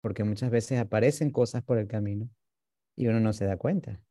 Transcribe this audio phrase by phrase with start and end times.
[0.00, 2.28] porque muchas veces aparecen cosas por el camino
[2.96, 4.02] y uno no se da cuenta.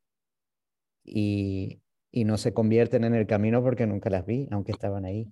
[1.03, 5.31] Y, y no se convierten en el camino porque nunca las vi, aunque estaban ahí.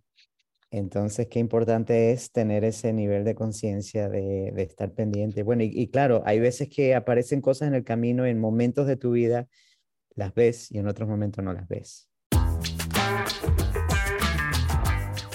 [0.72, 5.44] Entonces, qué importante es tener ese nivel de conciencia de, de, estar pendiente.
[5.44, 8.98] Bueno, y, y, claro, hay veces que aparecen cosas en el camino, en momentos de
[8.98, 9.48] tu vida
[10.16, 12.10] las ves y en otros momentos no las ves.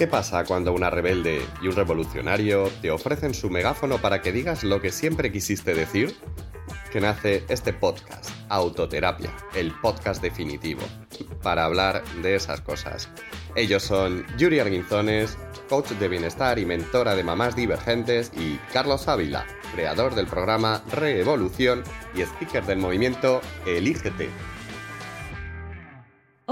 [0.01, 4.65] ¿Qué pasa cuando una rebelde y un revolucionario te ofrecen su megáfono para que digas
[4.65, 6.17] lo que siempre quisiste decir?
[6.91, 10.81] Que nace este podcast, Autoterapia, el podcast definitivo,
[11.43, 13.11] para hablar de esas cosas.
[13.55, 15.37] Ellos son Yuri Arguinzones,
[15.69, 21.83] coach de bienestar y mentora de mamás divergentes, y Carlos Ávila, creador del programa Reevolución
[22.15, 24.31] y speaker del movimiento Elígete,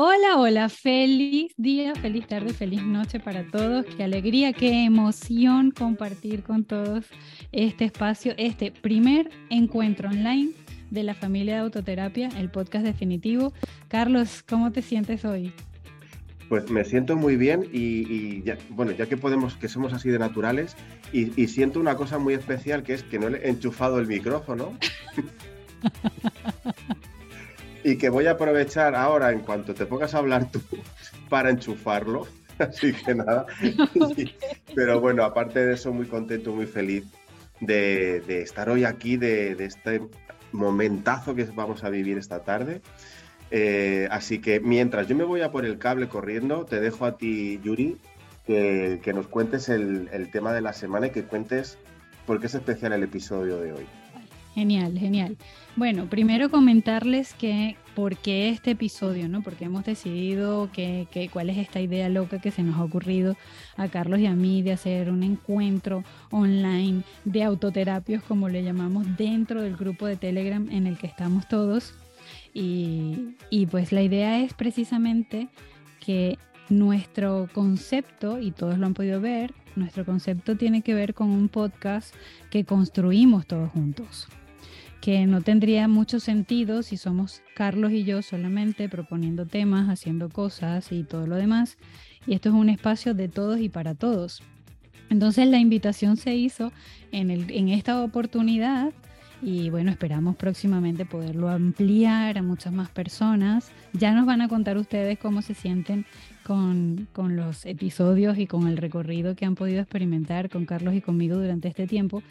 [0.01, 3.85] Hola, hola, feliz día, feliz tarde, feliz noche para todos.
[3.85, 7.07] Qué alegría, qué emoción compartir con todos
[7.51, 10.53] este espacio, este primer encuentro online
[10.93, 13.53] de la familia de autoterapia, el podcast definitivo.
[13.89, 15.53] Carlos, ¿cómo te sientes hoy?
[16.49, 20.21] Pues me siento muy bien y, ya, bueno, ya que podemos, que somos así de
[20.21, 20.77] naturales,
[21.13, 24.07] y, y siento una cosa muy especial que es que no le he enchufado el
[24.07, 24.79] micrófono.
[27.85, 30.61] y que voy a aprovechar ahora, en cuanto te pongas a hablar tú,
[31.29, 32.27] para enchufarlo.
[32.59, 33.47] Así que nada.
[34.75, 37.05] Pero bueno, aparte de eso, muy contento, muy feliz
[37.61, 40.03] de, estar hoy aquí, de, este
[40.53, 42.81] momentazo que vamos a vivir esta tarde.
[43.51, 47.17] Eh, así que mientras yo me voy a por el cable corriendo, te dejo a
[47.17, 47.97] ti, Yuri,
[48.47, 51.79] que, que nos cuentes el, el tema de la semana y que cuentes
[52.27, 53.87] por qué es especial el episodio de hoy.
[54.59, 55.37] Genial, genial.
[55.77, 59.41] Bueno, primero comentarles que por qué este episodio, ¿no?
[59.41, 63.37] Porque hemos decidido que, cuál es esta idea loca que se nos ha ocurrido
[63.77, 69.17] a Carlos y a mí de hacer un encuentro online de autoterapios, como le llamamos,
[69.17, 71.95] dentro del grupo de Telegram en el que estamos todos.
[72.53, 75.47] Y, y pues la idea es precisamente
[76.05, 76.37] que
[76.69, 81.49] nuestro concepto, y todos lo han podido ver, nuestro concepto tiene que ver con un
[81.49, 82.13] podcast
[82.51, 84.27] que construimos todos juntos
[85.01, 90.91] que no tendría mucho sentido si somos Carlos y yo solamente proponiendo temas, haciendo cosas
[90.93, 91.79] y todo lo demás.
[92.27, 94.43] Y esto es un espacio de todos y para todos.
[95.11, 96.73] Entonces la invitación se hizo
[97.13, 98.93] en, en esta oportunidad
[99.41, 103.71] y bueno, esperamos próximamente poderlo ampliar a muchas más personas.
[103.93, 106.07] Ya nos van a contar ustedes cómo se sienten
[106.45, 111.01] con, con, los episodios y con el recorrido que han podido experimentar con Carlos y
[111.01, 112.23] conmigo durante este tiempo.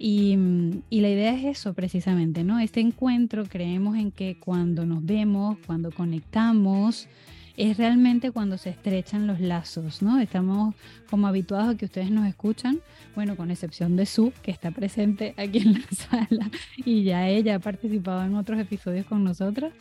[0.00, 2.60] Mm, y, la idea es eso precisamente, ¿no?
[2.60, 7.08] Este encuentro creemos en que cuando nos vemos, cuando conectamos,
[7.56, 10.20] es realmente cuando se estrechan los lazos, ¿no?
[10.20, 10.76] Estamos
[11.10, 12.78] como habituados a que ustedes nos escuchan,
[13.16, 17.56] bueno, con excepción de Su, que está presente aquí en la sala y ya ella
[17.56, 19.72] ha participado en otros episodios con nosotros,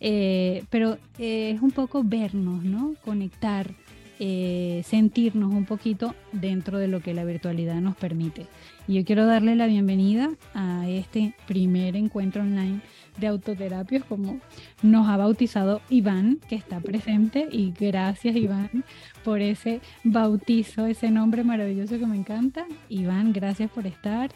[0.00, 2.94] eh, pero eh, es un poco vernos, ¿no?
[3.04, 3.74] Conectar,
[4.18, 8.46] eh, sentirnos un poquito dentro de lo que la virtualidad nos permite.
[8.86, 12.80] Y yo quiero darle la bienvenida a este primer encuentro online
[13.18, 14.40] de autoterapias como
[14.82, 17.48] nos ha bautizado Iván, que está presente.
[17.50, 18.84] Y gracias Iván
[19.24, 22.66] por ese bautizo, ese nombre maravilloso que me encanta.
[22.88, 24.30] Iván, gracias por estar.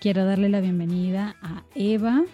[0.00, 2.24] Quiero darle la bienvenida a Eva,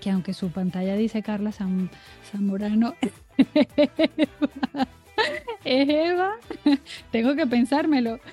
[0.00, 2.94] que aunque su pantalla dice Carla Zamorano,
[5.64, 6.36] es Eva.
[7.10, 8.20] Tengo que pensármelo.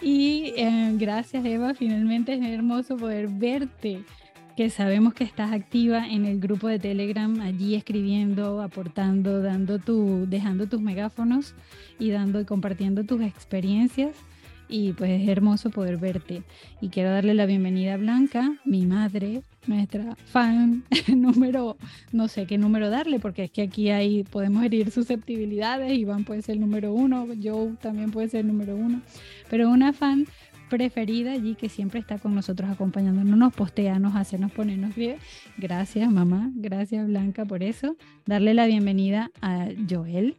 [0.00, 4.02] Y eh, gracias Eva, finalmente es hermoso poder verte,
[4.56, 10.26] que sabemos que estás activa en el grupo de Telegram, allí escribiendo, aportando, dando tu,
[10.28, 11.54] dejando tus megáfonos
[11.98, 14.16] y dando y compartiendo tus experiencias.
[14.68, 16.44] Y pues es hermoso poder verte.
[16.80, 21.76] Y quiero darle la bienvenida a Blanca, mi madre, nuestra fan número,
[22.12, 26.42] no sé qué número darle, porque es que aquí hay, podemos herir susceptibilidades, Iván puede
[26.42, 29.00] ser el número uno, Joe también puede ser el número uno,
[29.48, 30.26] pero una fan
[30.68, 34.94] preferida allí que siempre está con nosotros acompañándonos, nos postea, nos hace, nos pone, nos.
[35.56, 37.96] Gracias mamá, gracias Blanca por eso.
[38.26, 40.36] Darle la bienvenida a Joel,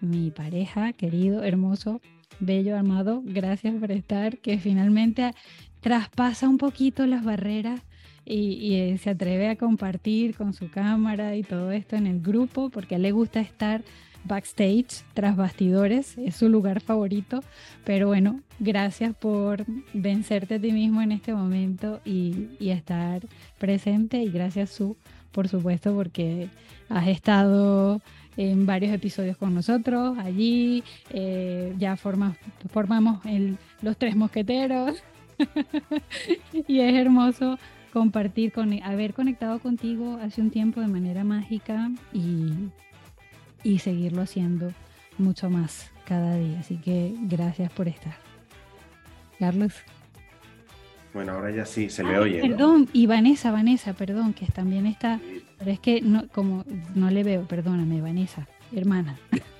[0.00, 2.00] mi pareja, querido, hermoso,
[2.40, 3.22] bello, amado.
[3.24, 5.32] Gracias por estar, que finalmente
[5.80, 7.82] traspasa un poquito las barreras
[8.24, 12.70] y, eh, se atreve a compartir con su cámara y todo esto en el grupo
[12.70, 13.82] porque a él le gusta estar
[14.24, 17.42] backstage, tras bastidores, es su lugar favorito.
[17.84, 23.22] Pero bueno, gracias por vencerte a ti mismo en este momento y, estar
[23.58, 24.22] presente.
[24.22, 24.96] Y gracias, Su,
[25.30, 26.48] por supuesto, porque
[26.88, 28.00] has estado
[28.36, 30.82] en varios episodios con nosotros allí.
[31.10, 35.02] Eh, ya formamos el, los tres mosqueteros.
[36.68, 37.58] y es hermoso
[37.94, 42.52] compartir, con, haber conectado contigo hace un tiempo de manera mágica y,
[43.62, 44.72] y seguirlo haciendo
[45.16, 46.58] mucho más cada día.
[46.58, 48.16] Así que gracias por estar.
[49.38, 49.72] Carlos.
[51.14, 52.40] Bueno, ahora ya sí, se me oye.
[52.40, 55.20] Perdón, y Vanessa, Vanessa, perdón, que también está,
[55.58, 56.64] pero es que no, como
[56.96, 59.16] no le veo, perdóname, Vanessa, hermana.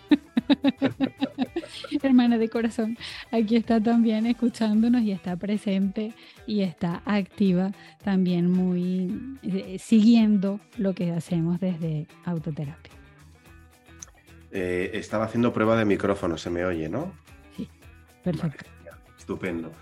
[2.03, 2.97] hermana de corazón,
[3.31, 6.13] aquí está también escuchándonos y está presente
[6.47, 12.93] y está activa también muy eh, siguiendo lo que hacemos desde autoterapia.
[14.51, 17.13] Eh, estaba haciendo prueba de micrófono, se me oye, ¿no?
[17.57, 17.69] Sí,
[18.23, 18.71] perfecto.
[19.19, 19.73] estupendo.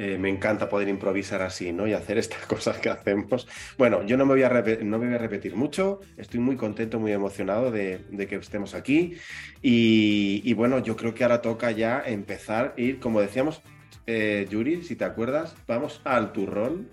[0.00, 1.88] Eh, me encanta poder improvisar así, ¿no?
[1.88, 3.48] Y hacer estas cosas que hacemos.
[3.76, 6.00] Bueno, yo no me voy a, no me voy a repetir mucho.
[6.16, 9.16] Estoy muy contento, muy emocionado de, que estemos aquí.
[9.60, 13.60] Y, bueno, yo creo que ahora toca ya empezar a ir, como decíamos,
[14.06, 16.88] eh, Yuri, si te acuerdas, vamos al turrón.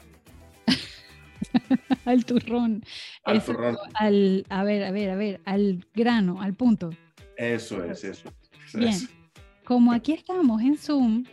[2.05, 2.83] al turrón.
[3.23, 3.77] Al turrón.
[3.93, 6.89] Al, a ver, a ver, a ver, al grano, al punto.
[7.37, 8.33] Eso es, eso.
[8.73, 8.97] Bien.
[9.63, 11.23] Como aquí estamos en Zoom,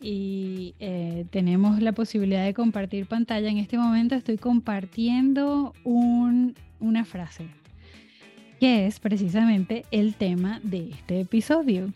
[0.00, 3.48] y eh, tenemos la posibilidad de compartir pantalla.
[3.48, 7.46] En este momento estoy compartiendo una frase
[8.60, 11.92] que es precisamente el tema de este episodio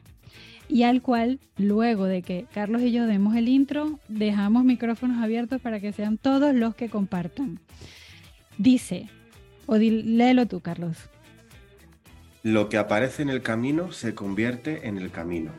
[0.69, 5.61] y al cual luego de que Carlos y yo demos el intro, dejamos micrófonos abiertos
[5.61, 7.61] para que sean todos los que compartan.
[8.59, 9.09] Dice,
[9.67, 10.97] o léelo tú, Carlos.
[12.43, 15.53] Lo que aparece en el camino se convierte en el camino.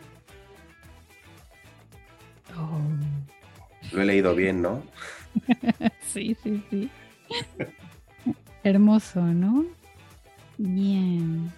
[3.91, 4.81] Lo he leído bien, ¿no?
[6.01, 6.89] sí, sí, sí.
[8.63, 9.65] Hermoso, ¿no?
[10.57, 11.51] Bien.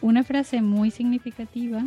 [0.00, 1.84] Una frase muy significativa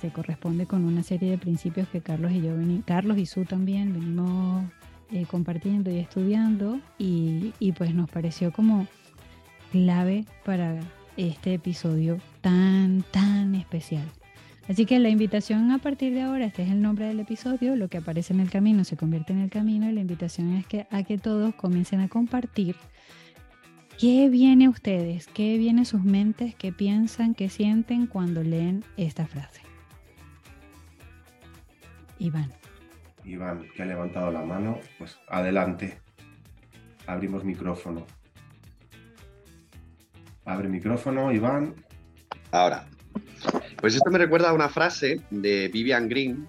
[0.00, 2.54] se corresponde con una serie de principios que Carlos y yo
[2.84, 4.64] Carlos y Su también venimos
[5.10, 8.86] eh, compartiendo y estudiando y, y pues nos pareció como
[9.72, 10.78] clave para
[11.16, 14.04] este episodio tan, tan especial.
[14.68, 17.88] Así que la invitación a partir de ahora, este es el nombre del episodio, lo
[17.88, 20.86] que aparece en el camino se convierte en el camino y la invitación es que
[20.90, 22.76] a que todos comiencen a compartir
[23.98, 28.84] qué viene a ustedes, qué viene a sus mentes, qué piensan, qué sienten cuando leen
[28.98, 29.62] esta frase.
[32.18, 32.52] Iván.
[33.24, 35.98] Iván, que ha levantado la mano, pues adelante.
[37.06, 38.04] Abrimos micrófono.
[40.44, 41.74] Abre micrófono, Iván.
[42.50, 42.86] Ahora.
[43.80, 46.48] Pues esto me recuerda a una frase de Vivian Green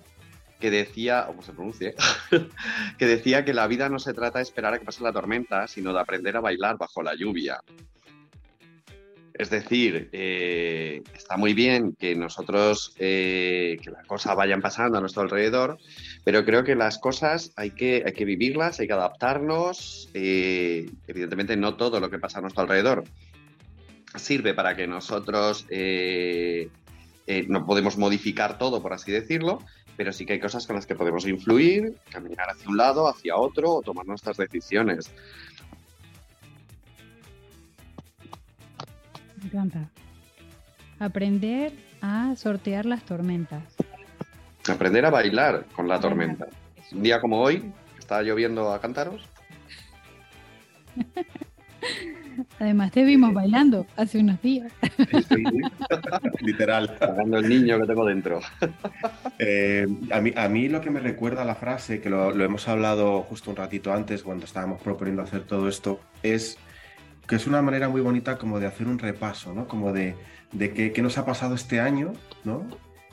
[0.60, 1.96] que decía, o se pronuncie,
[2.98, 5.68] que decía que la vida no se trata de esperar a que pase la tormenta,
[5.68, 7.62] sino de aprender a bailar bajo la lluvia.
[9.34, 15.02] Es decir, eh, está muy bien que nosotros, eh, que las cosas vayan pasando a
[15.02, 15.78] nuestro alrededor,
[16.26, 20.10] pero creo que las cosas hay que, hay que vivirlas, hay que adaptarnos.
[20.14, 23.06] Eh, evidentemente no todo lo que pasa a nuestro alrededor
[24.16, 25.66] sirve para que nosotros
[27.30, 29.60] eh, no podemos modificar todo, por así decirlo,
[29.96, 33.36] pero sí que hay cosas con las que podemos influir, caminar hacia un lado, hacia
[33.36, 35.14] otro o tomar nuestras decisiones.
[39.38, 39.92] Me encanta.
[40.98, 41.72] Aprender
[42.02, 43.76] a sortear las tormentas.
[44.68, 46.48] Aprender a bailar con la tormenta.
[46.92, 49.30] Un día como hoy, está lloviendo a cántaros.
[52.60, 54.72] Además te vimos bailando hace unos días.
[56.42, 56.96] Literal.
[57.00, 58.40] Pagando el niño que tengo dentro.
[59.38, 62.68] Eh, a, mí, a mí lo que me recuerda a la frase, que lo, hemos
[62.68, 66.58] hablado justo un ratito antes cuando estábamos proponiendo hacer todo esto, es
[67.28, 69.68] que es una manera muy bonita como de hacer un repaso, ¿no?
[69.68, 70.16] Como de,
[70.52, 72.66] de qué, nos ha pasado este año, ¿no?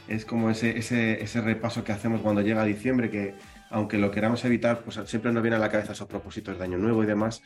[0.08, 3.34] Es como ese, ese, ese repaso que hacemos cuando llega diciembre, que
[3.70, 6.78] aunque lo queramos evitar, pues siempre nos viene a la cabeza esos propósitos de año
[6.78, 7.42] nuevo y demás,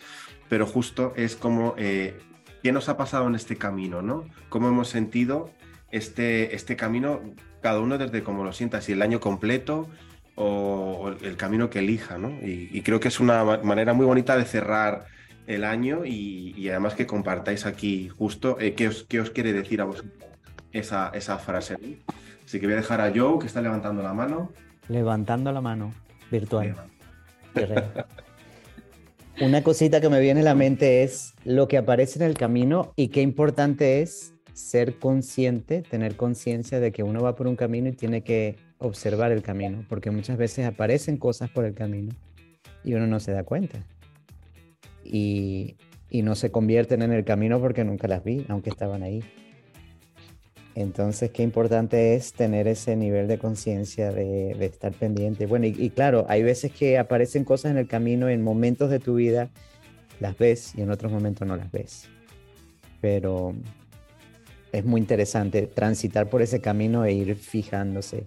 [0.48, 2.18] pero justo es como eh,
[2.62, 4.24] qué nos ha pasado en este camino, ¿no?
[4.48, 5.50] Cómo hemos sentido
[5.90, 7.20] este, este camino,
[7.62, 9.88] cada uno desde cómo lo sienta, si el año completo
[10.34, 12.30] o, el camino que elija, ¿no?
[12.42, 15.06] Y, creo que es una manera muy bonita de cerrar
[15.46, 19.80] el año y, además que compartáis aquí justo eh, qué, os, qué, os, quiere decir
[19.80, 20.12] a vosotros
[20.72, 21.76] esa, esa frase.
[22.44, 24.52] Así que voy a dejar a Joe, que está levantando la mano.
[24.88, 25.92] Levantando la mano
[26.30, 26.76] virtual.
[29.40, 32.92] Una cosita que me viene a la mente es lo que aparece en el camino
[32.96, 37.88] y qué importante es ser consciente, tener conciencia de que uno va por un camino
[37.88, 42.14] y tiene que observar el camino, porque muchas veces aparecen cosas por el camino
[42.84, 43.78] y uno no se da cuenta.
[45.04, 45.76] Y,
[46.10, 49.22] y no se convierten en el camino porque nunca las vi, aunque estaban ahí.
[50.80, 55.46] Entonces, qué importante es tener ese nivel de conciencia, de, estar pendiente.
[55.46, 58.98] Bueno, y, y, claro, hay veces que aparecen cosas en el camino, en momentos de
[58.98, 59.50] tu vida
[60.20, 62.08] las ves y en otros momentos no las ves.
[63.00, 63.54] Pero
[64.72, 68.26] es muy interesante transitar por ese camino e ir fijándose,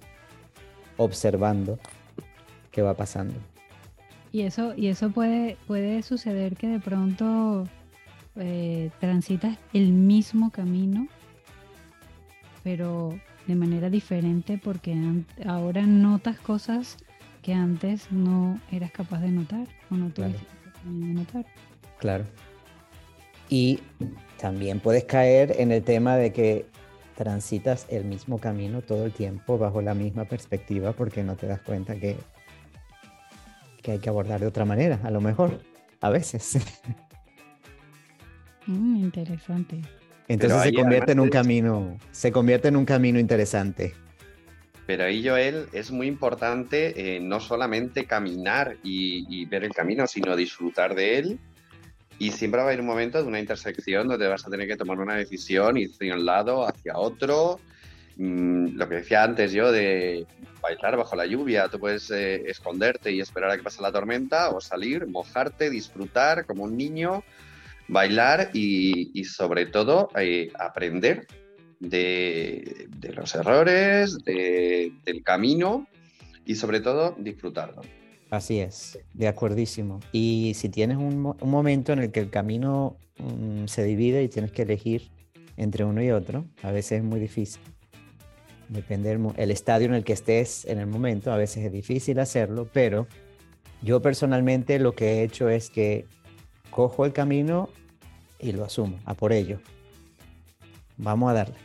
[0.97, 1.79] observando
[2.71, 3.35] qué va pasando.
[4.31, 7.67] Y eso, y eso puede, puede suceder que de pronto
[8.35, 11.07] eh, transitas el mismo camino,
[12.63, 13.17] pero
[13.47, 14.95] de manera diferente porque
[15.45, 16.97] ahora notas cosas
[17.41, 20.99] que antes no eras capaz de notar o no tuviste claro.
[20.99, 21.45] de notar.
[21.99, 22.25] Claro.
[23.49, 23.79] Y
[24.39, 26.65] también puedes caer en el tema de que
[27.15, 31.61] transitas el mismo camino todo el tiempo bajo la misma perspectiva porque no te das
[31.61, 32.17] cuenta que,
[33.81, 35.61] que hay que abordar de otra manera, a lo mejor,
[36.01, 36.57] a veces.
[38.65, 39.81] Mm, interesante.
[40.27, 43.93] Entonces se convierte en un camino, se convierte en un camino interesante.
[44.85, 50.07] Pero ahí, Joel, es muy importante eh, no solamente caminar y, y, ver el camino,
[50.07, 51.39] sino disfrutar de él.
[52.19, 54.75] Y siempre va a haber un momento de una intersección donde vas a tener que
[54.75, 57.59] tomar una decisión y hacia un lado, hacia otro.
[58.17, 60.27] Mm, lo que decía antes yo de
[60.61, 64.49] bailar bajo la lluvia, tú puedes eh, esconderte y esperar a que pase la tormenta
[64.49, 67.23] o salir, mojarte, disfrutar como un niño
[67.87, 71.27] bailar y, y sobre todo eh, aprender
[71.79, 75.87] de, de, los errores, de, del camino
[76.45, 77.81] y sobre todo disfrutarlo.
[78.29, 79.99] Así es, de acuerdísimo.
[80.11, 84.29] Y si tienes un, un momento en el que el camino um, se divide y
[84.29, 85.09] tienes que elegir
[85.57, 87.61] entre uno y otro, a veces es muy difícil.
[88.69, 92.17] Depende del el estadio en el que estés en el momento, a veces es difícil
[92.19, 93.07] hacerlo, pero
[93.83, 96.05] yo personalmente lo que he hecho es que
[96.73, 97.69] cojo el camino
[98.39, 99.59] y lo asumo, a por ello.
[100.97, 101.55] Vamos a darle.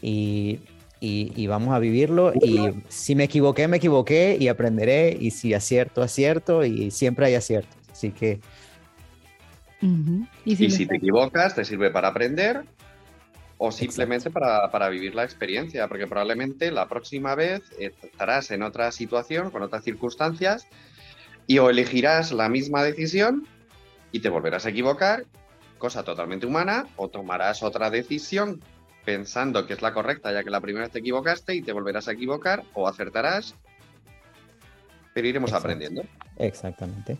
[0.00, 0.60] Y,
[1.00, 2.32] y, y, vamos a vivirlo.
[2.34, 5.16] Y si me equivoqué, me equivoqué y aprenderé.
[5.18, 6.64] Y si acierto, acierto.
[6.64, 7.76] Y siempre hay aciertos.
[7.90, 8.40] Así que...
[9.82, 10.28] Uh -huh.
[10.44, 12.62] Y si, y si te equivocas, te sirve para aprender
[13.62, 18.90] o simplemente para, para, vivir la experiencia, porque probablemente la próxima vez estarás en otra
[18.90, 20.66] situación, con otras circunstancias,
[21.46, 23.46] y o elegirás la misma decisión
[24.12, 25.24] y te volverás a equivocar,
[25.78, 28.60] cosa totalmente humana, o tomarás otra decisión
[29.04, 32.08] pensando que es la correcta, ya que la primera vez te equivocaste y te volverás
[32.08, 33.54] a equivocar, o acertarás,
[35.14, 35.68] pero iremos Exacto.
[35.68, 36.02] aprendiendo.
[36.36, 37.18] Exactamente.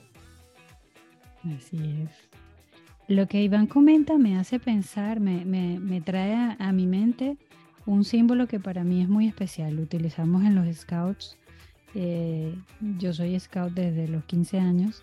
[1.57, 2.31] Así es.
[3.09, 7.37] Lo que Iván comenta me hace pensar, me, me, me trae a, a, mi mente
[7.87, 9.75] un símbolo que para mí es muy especial.
[9.75, 11.37] Lo utilizamos en los scouts.
[11.95, 12.55] Eh,
[12.99, 15.03] yo soy scout desde los 15 años.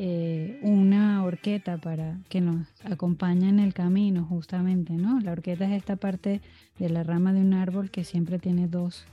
[0.00, 5.18] Eh, una horqueta para que nos acompañe en el camino, justamente, ¿no?
[5.18, 6.40] La horqueta es esta parte
[6.78, 9.06] de la rama de un árbol que siempre tiene dos,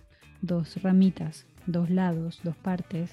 [0.44, 3.10] dos ramitas, dos lados, dos partes.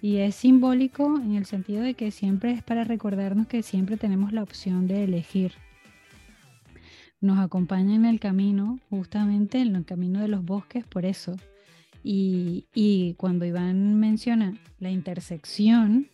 [0.00, 4.32] Y es simbólico en el sentido de que siempre es para recordarnos que siempre tenemos
[4.32, 5.52] la opción de elegir.
[7.20, 11.36] Nos acompaña en el camino, justamente en el camino de los bosques, por eso.
[12.02, 16.08] Y, y cuando Iván menciona la intersección,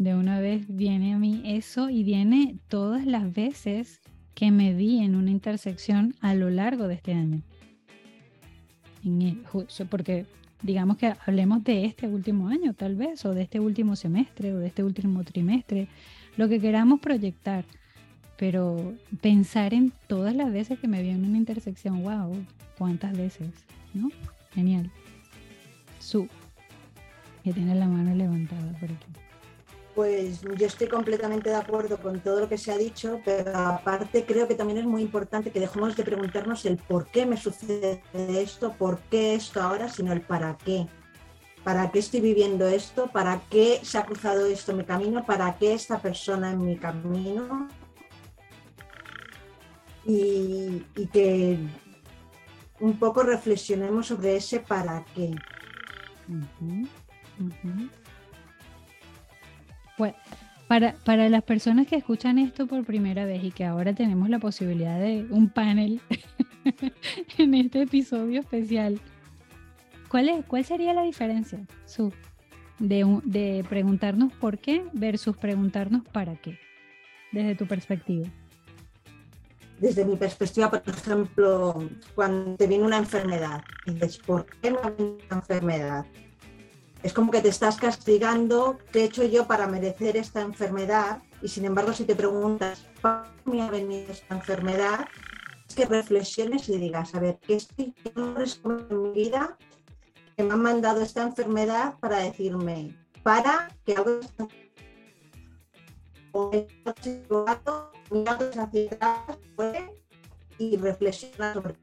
[0.00, 4.00] de una vez viene a mí eso y viene todas las veces
[4.34, 7.42] que me vi en una intersección a lo largo de este año.
[9.90, 10.24] Porque
[10.62, 14.58] digamos que hablemos de este último año tal vez, o de este último semestre, o
[14.58, 15.86] de este último trimestre,
[16.38, 17.66] lo que queramos proyectar.
[18.38, 22.34] Pero pensar en todas las veces que me vi en una intersección, wow,
[22.78, 23.50] cuántas veces,
[23.92, 24.10] ¿no?
[24.54, 24.90] Genial.
[25.98, 26.26] Su,
[27.44, 29.29] que tiene la mano levantada por aquí.
[30.00, 34.24] Pues yo estoy completamente de acuerdo con todo lo que se ha dicho, pero aparte
[34.24, 38.02] creo que también es muy importante que dejemos de preguntarnos el por qué me sucede
[38.16, 40.86] esto, por qué esto ahora, sino el para qué.
[41.64, 43.08] ¿Para qué estoy viviendo esto?
[43.08, 45.26] ¿Para qué se ha cruzado esto en mi camino?
[45.26, 47.68] ¿Para qué esta persona en mi camino?
[50.06, 50.80] Y,
[51.12, 51.58] que
[52.80, 55.34] un poco reflexionemos sobre ese para qué.
[56.26, 56.88] Uh
[57.44, 57.90] -huh.
[60.68, 64.38] Para, para, las personas que escuchan esto por primera vez y que ahora tenemos la
[64.38, 66.00] posibilidad de un panel
[67.38, 69.00] en este episodio especial,
[70.08, 72.12] ¿cuál, es, cuál sería la diferencia, Su,
[72.78, 76.58] de, de preguntarnos por qué versus preguntarnos para qué,
[77.32, 78.28] desde tu perspectiva?
[79.80, 84.78] Desde mi perspectiva, por ejemplo, cuando te viene una enfermedad, y dices, ¿por qué me
[84.78, 86.06] ha una enfermedad?
[87.02, 91.22] Es como que te estás castigando, ¿qué he hecho yo para merecer esta enfermedad?
[91.40, 95.08] Y sin embargo, si te preguntas, ¿para qué me ha venido esta enfermedad?
[95.66, 99.56] Es que reflexiones y digas, a ver, ¿qué estoy en mi vida
[100.36, 104.20] que me han mandado esta enfermedad para decirme, para que algo
[110.58, 111.74] y reflexionar sobre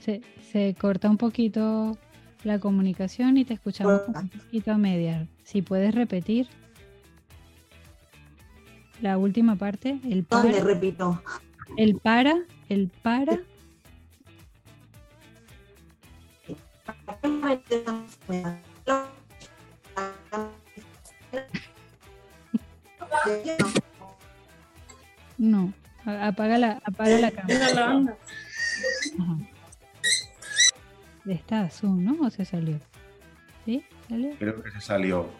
[0.00, 1.96] Se, se corta un poquito
[2.44, 5.28] la comunicación y te escuchamos un poquito a medias.
[5.44, 6.48] Si puedes repetir
[9.00, 10.44] la última parte, el para.
[10.44, 11.22] ¿Dónde repito?
[11.76, 12.36] El para,
[12.68, 13.40] el para.
[25.38, 25.72] No,
[26.04, 28.18] apaga la, apaga la cámara.
[31.30, 32.26] Está Zoom, ¿no?
[32.26, 32.80] ¿O se salió?
[33.64, 33.84] ¿Sí?
[34.08, 34.34] ¿Salió?
[34.36, 35.30] Creo que se salió.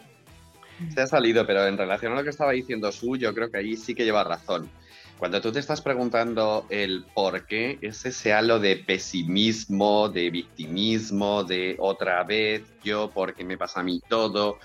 [0.94, 3.58] Se ha salido, pero en relación a lo que estaba diciendo Su, yo creo que
[3.58, 4.70] ahí sí que lleva razón.
[5.18, 11.42] Cuando tú te estás preguntando el por qué, es ese halo de pesimismo, de victimismo,
[11.42, 14.58] de otra vez, yo, porque me pasa a mí todo,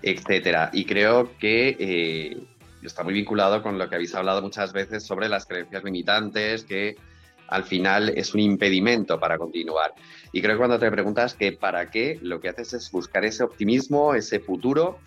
[0.00, 0.70] etcétera.
[0.72, 2.38] Y creo que eh,
[2.82, 6.96] está muy vinculado con lo que habéis hablado muchas veces sobre las creencias limitantes, que
[7.48, 9.94] al final es un impedimento para continuar.
[10.32, 13.42] Y creo que cuando te preguntas que para qué, lo que haces es buscar ese
[13.42, 14.98] optimismo, ese futuro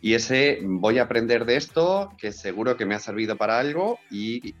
[0.00, 3.98] y ese voy a aprender de esto, que seguro que me ha servido para algo
[4.10, 4.54] y,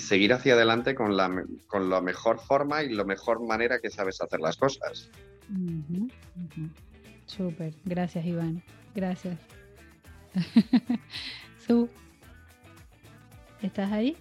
[0.00, 4.20] seguir hacia adelante con la, con la mejor forma y la mejor manera que sabes
[4.20, 5.10] hacer las cosas.
[7.26, 8.62] Súper, gracias Iván,
[8.94, 9.38] gracias.
[13.62, 14.16] ¿estás ahí?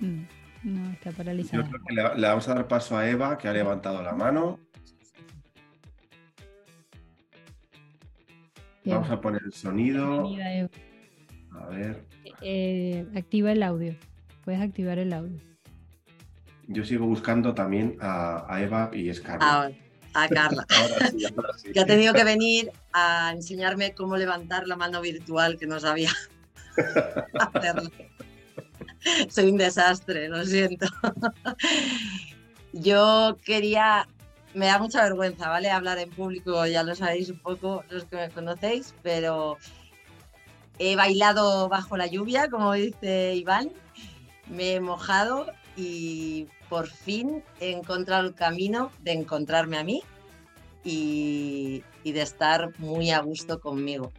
[0.00, 0.41] Mm.
[0.62, 1.64] No, está paralizada.
[1.64, 4.60] Yo creo que le, vamos a dar paso a Eva, que ha levantado la mano.
[8.84, 10.28] Vamos a poner el sonido.
[11.52, 12.04] A ver.
[12.40, 13.94] Eh, activa el audio.
[14.44, 15.38] Puedes activar el audio.
[16.68, 19.72] Yo sigo buscando también a, Eva y es Carla.
[20.14, 20.66] a Carla.
[21.72, 26.10] Que ha tenido que venir a enseñarme cómo levantar la mano virtual que no sabía
[27.54, 27.90] hacerlo.
[29.30, 30.86] Soy un desastre, lo siento.
[32.72, 34.08] Yo quería,
[34.54, 35.70] me da mucha vergüenza, ¿vale?
[35.70, 39.58] Hablar en público, ya lo sabéis un poco los que me conocéis, pero
[40.78, 43.70] he bailado bajo la lluvia, como dice Iván,
[44.48, 50.02] me he mojado y por fin he encontrado el camino de encontrarme a mí
[50.84, 54.12] y, de estar muy a gusto conmigo.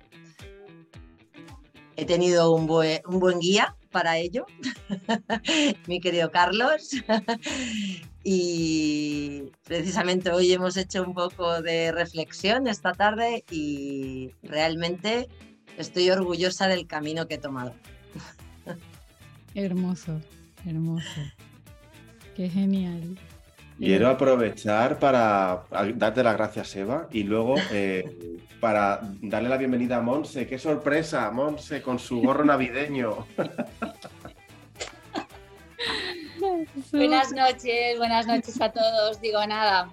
[1.96, 4.46] He tenido un, un buen guía para ello,
[5.88, 6.90] mi querido Carlos.
[8.26, 15.30] y precisamente hoy hemos hecho un poco de reflexión esta tarde y realmente
[15.78, 17.74] estoy orgullosa del camino que he tomado.
[19.56, 20.20] hermoso,
[20.66, 21.22] hermoso.
[22.36, 23.18] Qué genial.
[23.78, 25.64] Quiero aprovechar para
[25.96, 30.48] darte las gracias, Eva, y luego eh, para darle la bienvenida a Monse.
[30.48, 31.30] ¡Qué sorpresa!
[31.32, 33.28] Monse con su gorro navideño.
[36.92, 39.20] buenas noches, buenas noches a todos.
[39.20, 39.90] Digo nada,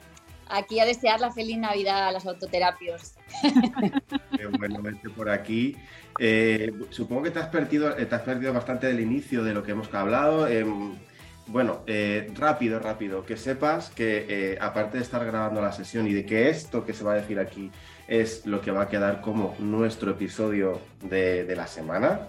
[0.49, 3.15] aquí a desear la feliz Navidad a las autoterapios.
[4.37, 5.77] Qué bueno verte por aquí.
[6.19, 9.73] Eh, supongo que te has, perdido, te has perdido bastante del inicio de lo que
[9.73, 10.47] hemos hablado.
[10.47, 10.99] Em,
[11.51, 16.13] bueno, eh, rápido, rápido, que sepas que eh, aparte de estar grabando la sesión y
[16.13, 17.73] de que esto que se va a decir aquí
[18.07, 22.29] es lo que va a quedar como nuestro episodio de, la semana,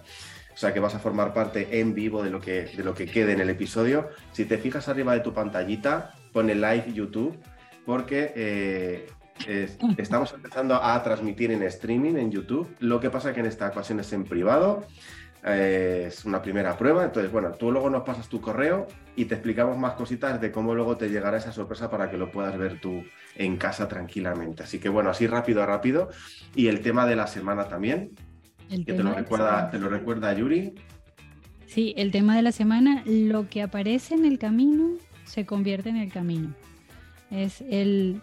[0.52, 3.06] o sea que vas a formar parte en vivo de lo, que, de lo que
[3.06, 7.38] quede en el episodio, si te fijas arriba de tu pantallita, pone live YouTube,
[7.86, 9.08] porque eh,
[9.98, 14.00] estamos empezando a transmitir en streaming en YouTube, lo que pasa que en esta ocasión
[14.00, 14.88] es en privado
[15.44, 17.04] es una primera prueba.
[17.04, 20.76] Entonces, bueno, tú luego nos pasas tu correo y te explicamos más cositas de cómo
[20.76, 23.04] luego te llegará esa sorpresa para que lo puedas ver tú
[23.36, 24.64] en casa tranquilamente.
[24.64, 26.10] Así que bueno, así rápido, rápido.
[26.56, 28.12] Y el tema de la semana también,
[28.70, 30.76] que te lo, recuerda, te lo recuerda Yuri.
[31.66, 35.98] Sí, el tema de la semana, lo que aparece en el camino se convierte en
[35.98, 36.54] el camino.
[37.32, 38.22] Es el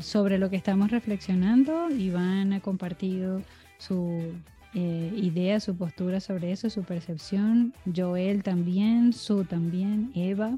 [0.00, 1.88] sobre lo que estamos reflexionando.
[1.88, 3.42] Iván ha compartido
[3.78, 4.34] su
[4.74, 10.56] eh, idea, su postura sobre eso, su percepción, Joel también, Su también, Eva.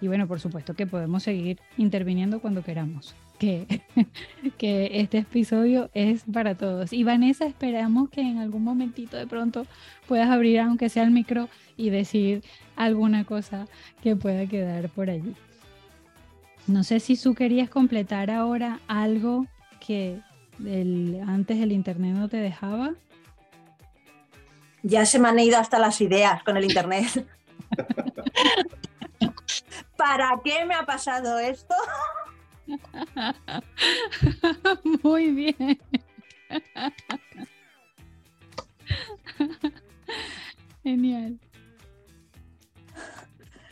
[0.00, 3.14] Y bueno, por supuesto que podemos seguir interviniendo cuando queramos.
[3.38, 3.66] Que,
[4.58, 6.92] que este episodio es para todos.
[6.92, 9.66] Y Vanessa, esperamos que en algún momentito de pronto
[10.06, 12.42] puedas abrir, aunque sea el micro, y decir
[12.76, 13.66] alguna cosa
[14.02, 15.34] que pueda quedar por allí.
[16.66, 19.46] No sé si tú querías completar ahora algo
[19.80, 20.20] que
[21.26, 22.94] antes el internet no te dejaba
[24.88, 27.26] ya se me han ido hasta las ideas con el internet.
[29.98, 31.74] ¿para qué me ha pasado esto?
[35.02, 35.78] Muy bien.
[40.82, 41.38] Genial.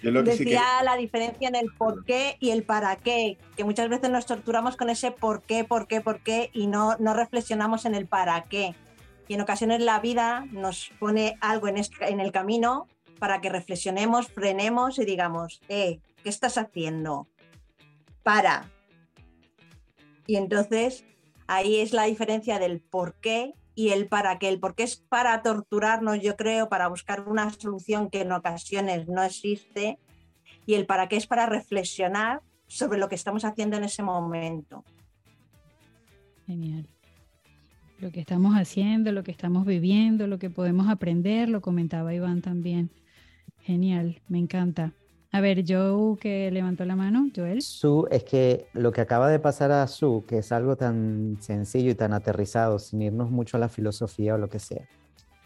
[0.02, 4.26] Decía la diferencia en el por qué y el para qué, que muchas veces nos
[4.26, 8.06] torturamos con ese por qué, por qué, por qué y no, no reflexionamos en el
[8.06, 8.74] para qué.
[9.28, 12.86] Y en ocasiones la vida nos pone algo en, en el camino
[13.18, 17.26] para que reflexionemos, frenemos y digamos, eh, ¿qué estás haciendo?
[18.22, 18.70] Para.
[20.26, 21.04] Y entonces
[21.46, 24.48] ahí es la diferencia del por qué y el para qué.
[24.48, 29.08] El por qué es para torturarnos, yo creo, para buscar una solución que en ocasiones
[29.08, 29.98] no existe.
[30.64, 34.84] Y el para qué es para reflexionar sobre lo que estamos haciendo en ese momento.
[36.46, 36.88] Genial.
[37.98, 42.42] Lo que estamos haciendo, lo que estamos viviendo, lo que podemos aprender, lo comentaba Iván
[42.42, 42.90] también.
[43.60, 44.92] Genial, me encanta.
[45.32, 47.62] A ver, Joe que levantó la mano, Joel.
[47.62, 51.90] Su, es que lo que acaba de pasar a Su, que es algo tan sencillo
[51.90, 54.86] y tan aterrizado, sin irnos mucho a la filosofía o lo que sea.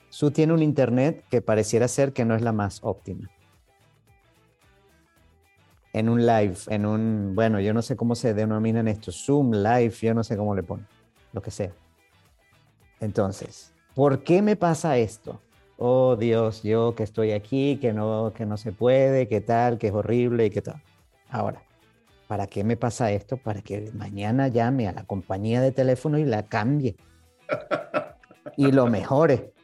[0.08, 3.30] Su tiene un internet que pareciera ser que no es la más óptima.
[5.92, 9.94] En un live, en un, bueno, yo no sé cómo se denominan esto, Zoom, live,
[10.02, 10.86] yo no sé cómo le ponen,
[11.32, 11.72] lo que sea.
[13.00, 15.40] Entonces, ¿por qué me pasa esto?
[15.82, 19.86] oh Dios, yo que estoy aquí, que no, que no se puede, que tal, que
[19.88, 20.82] es horrible y que tal.
[21.30, 21.62] Ahora,
[22.28, 23.38] ¿para qué me pasa esto?
[23.38, 26.96] Para que mañana llame a la compañía de teléfono y la cambie.
[28.58, 29.54] y lo mejore.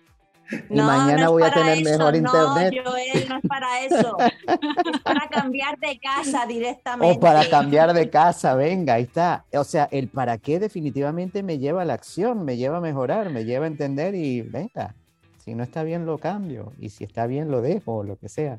[0.71, 2.75] Y mañana voy a tener mejor internet.
[2.75, 4.17] No, Joel, no es para eso.
[4.19, 7.17] es para cambiar de casa directamente.
[7.17, 9.45] O para cambiar de casa, venga, ahí está.
[9.53, 13.31] O sea, el para qué definitivamente me lleva a la acción, me lleva a mejorar,
[13.31, 14.95] me lleva a entender y venga,
[15.39, 16.73] si no está bien, lo cambio.
[16.79, 18.59] Y si está bien, lo dejo, lo que sea.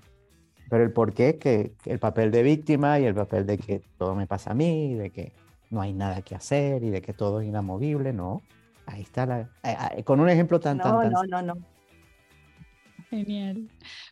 [0.69, 4.15] Pero el por qué que el papel de víctima y el papel de que todo
[4.15, 5.32] me pasa a mí, de que
[5.69, 8.41] no hay nada que hacer y de que todo es inamovible, no.
[8.86, 9.41] Ahí está la.
[9.63, 11.12] Eh, eh, con un ejemplo tan, tan, tan.
[11.12, 11.54] No, no, no.
[13.09, 13.69] Genial.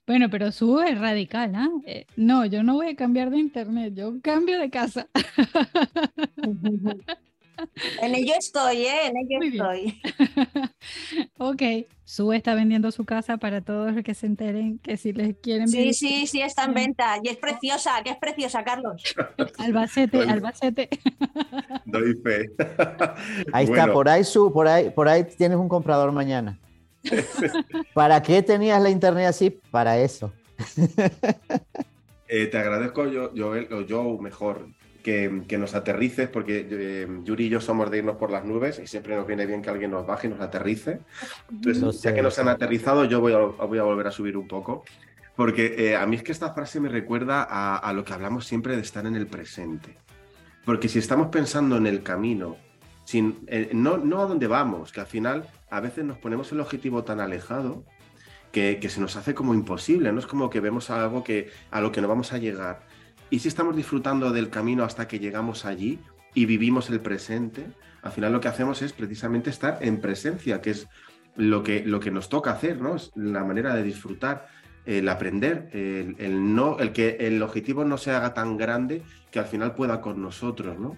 [0.08, 1.69] Bueno, pero su es radical, ¿ah?
[1.86, 2.05] ¿eh?
[2.15, 5.10] no, yo no voy a cambiar de internet, yo cambio de casa.
[8.01, 9.08] En ello estoy, ¿eh?
[9.08, 10.01] En ello estoy.
[11.38, 15.36] ok, Sue está vendiendo su casa para todos los que se enteren que si les
[15.38, 17.17] quieren Sí, sí, sí, está en venta.
[17.23, 19.01] Y es preciosa, que es preciosa, Carlos.
[19.58, 20.89] Albacete, Albacete.
[21.86, 22.49] Doy fe.
[23.53, 26.60] Ahí está, por ahí, Su, por ahí, por ahí tienes un comprador mañana.
[27.94, 29.60] ¿Para qué tenías la internet así?
[29.72, 30.32] Para eso.
[32.28, 34.68] Eh, te agradezco, yo, yo, yo mejor,
[35.06, 38.88] que, nos aterrices, porque eh, Yuri y yo somos de irnos por las nubes y
[38.88, 41.00] siempre nos viene bien que alguien nos baje y nos aterrice.
[41.52, 44.48] Entonces, ya que nos han aterrizado, yo voy a, voy a volver a subir un
[44.48, 44.84] poco.
[45.36, 48.76] Porque eh, a mí es que esta frase me recuerda a, lo que hablamos siempre
[48.76, 49.96] de estar en el presente.
[50.63, 52.58] Porque si estamos pensando en el camino,
[53.13, 57.20] eh, no, a dónde vamos, que al final a veces nos ponemos el objetivo tan
[57.20, 57.84] alejado
[58.52, 61.82] que, que, se nos hace como imposible, no es como que vemos algo que, a
[61.82, 62.86] lo que no vamos a llegar.
[63.30, 66.00] Y si estamos disfrutando del camino hasta que llegamos allí
[66.34, 67.65] y vivimos el presente,
[68.02, 70.88] al final lo que hacemos es precisamente estar en presencia, que es
[71.36, 72.96] lo que, lo que nos toca hacer, ¿no?
[72.96, 74.48] Es la manera de disfrutar,
[74.86, 79.46] el aprender, el, no, el que el objetivo no se haga tan grande que al
[79.46, 80.98] final pueda con nosotros, ¿no?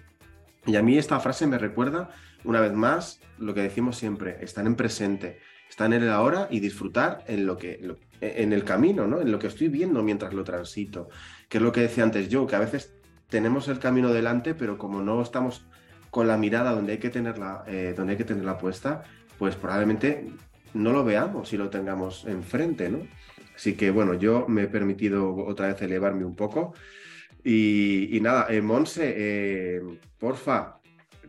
[0.68, 2.10] Y a mí esta frase me recuerda,
[2.44, 6.60] una vez más, lo que decimos siempre, estar en presente, estar en el ahora y
[6.60, 9.20] disfrutar en lo que, en el camino, ¿no?
[9.20, 11.08] En lo que estoy viendo mientras lo transito
[11.48, 12.94] que es lo que decía antes yo, que a veces
[13.28, 15.66] tenemos el camino delante, pero como no estamos
[16.10, 19.04] con la mirada donde hay que tenerla, eh, donde hay que tenerla puesta,
[19.38, 20.28] pues probablemente
[20.74, 23.00] no lo veamos y lo tengamos enfrente, ¿no?
[23.54, 26.74] Así que bueno, yo me he permitido otra vez elevarme un poco.
[27.44, 29.82] Y, nada, eh, Monse, eh,
[30.18, 30.80] porfa,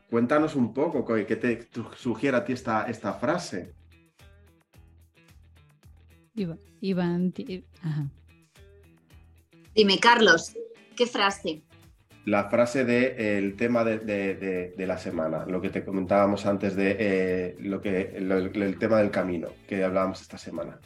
[0.10, 3.74] cuéntanos un poco qué te sugiere a ti esta, esta frase.
[6.82, 7.34] Iván,
[9.76, 10.56] Dime, Carlos,
[10.95, 11.62] ¿qué frase?
[12.26, 17.56] La frase del el tema de, la semana, lo que te comentábamos antes de eh,
[17.60, 20.80] lo que, el tema del camino que hablábamos esta semana.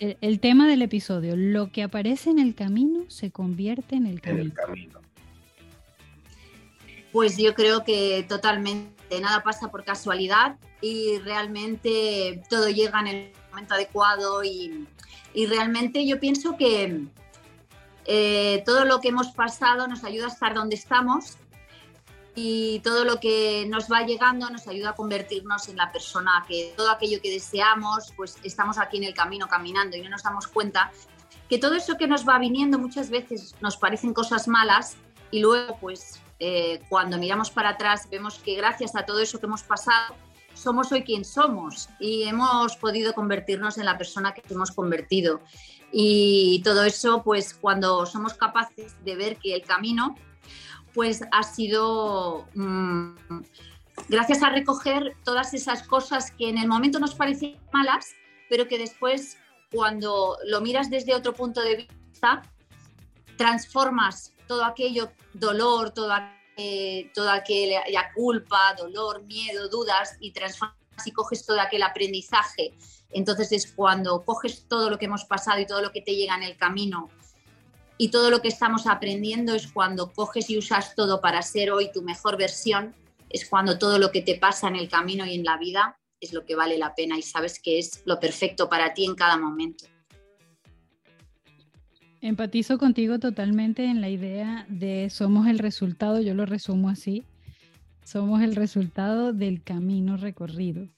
[0.00, 4.42] El, tema del episodio, lo que aparece en el camino se convierte en el camino.
[4.42, 5.00] En el camino.
[7.12, 13.32] Pues yo creo que totalmente nada pasa por casualidad y realmente todo llega en el
[13.50, 14.86] momento adecuado y,
[15.34, 17.04] y realmente yo pienso que,
[18.06, 21.36] eh, todo lo que hemos pasado nos ayuda a estar donde estamos
[22.42, 26.72] y todo lo que nos va llegando nos ayuda a convertirnos en la persona que
[26.74, 30.46] todo aquello que deseamos, pues estamos aquí en el camino caminando y no nos damos
[30.46, 30.90] cuenta
[31.50, 34.96] que todo eso que nos va viniendo muchas veces nos parecen cosas malas
[35.30, 39.44] y luego pues eh, cuando miramos para atrás vemos que gracias a todo eso que
[39.44, 40.14] hemos pasado
[40.54, 45.40] somos hoy quien somos y hemos podido convertirnos en la persona que hemos convertido.
[45.92, 50.16] Y todo eso, pues cuando somos capaces de ver que el camino,
[50.94, 53.14] pues ha sido mm,
[54.08, 58.14] gracias a recoger todas esas cosas que en el momento nos parecían malas,
[58.48, 59.38] pero que después,
[59.72, 62.42] cuando lo miras desde otro punto de vista,
[63.36, 66.12] transformas todo aquello, dolor, todo
[67.14, 70.76] toda aquella culpa, dolor, miedo, dudas y transformas
[71.06, 72.74] y coges todo aquel aprendizaje.
[73.10, 76.34] Entonces es cuando coges todo lo que hemos pasado y todo lo que te llega
[76.34, 77.08] en el camino
[78.00, 81.92] y todo lo que estamos aprendiendo es cuando coges y usas todo para ser hoy
[81.92, 82.94] tu mejor versión,
[83.28, 86.32] es cuando todo lo que te pasa en el camino y en la vida es
[86.32, 89.36] lo que vale la pena y sabes que es lo perfecto para ti en cada
[89.36, 89.84] momento.
[92.22, 97.24] Empatizo contigo totalmente en la idea de somos el resultado, yo lo resumo así,
[98.02, 100.88] somos el resultado del camino recorrido.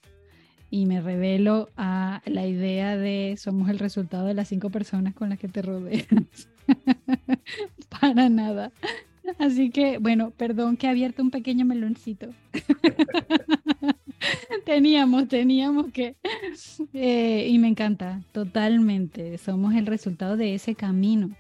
[0.71, 5.31] Y me revelo a la idea de somos el resultado de las cinco personas con
[5.31, 6.07] las que te rodeas.
[8.01, 8.73] Para nada.
[9.39, 12.29] Así que, bueno, perdón que he abierto un pequeño meloncito.
[14.65, 16.17] teníamos, teníamos que...
[16.93, 19.39] Eh, y me encanta, totalmente.
[19.39, 21.35] Somos el resultado de ese camino.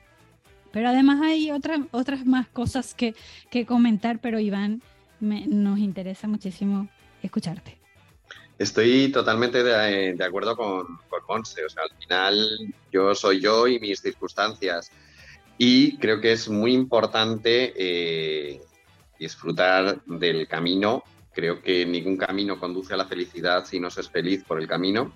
[0.73, 3.15] Pero además hay otras otras más cosas que,
[3.51, 4.83] que comentar, pero Iván,
[5.21, 6.89] nos interesa muchísimo
[7.23, 7.79] escucharte.
[8.59, 11.65] Estoy totalmente de, acuerdo con, con Monse.
[11.65, 14.91] O sea, al final yo soy yo y mis circunstancias.
[15.59, 18.61] Y creo que es muy importante eh,
[19.19, 21.05] disfrutar del camino.
[21.33, 24.67] Creo que ningún camino conduce a la felicidad si no se es feliz por el
[24.67, 25.12] camino.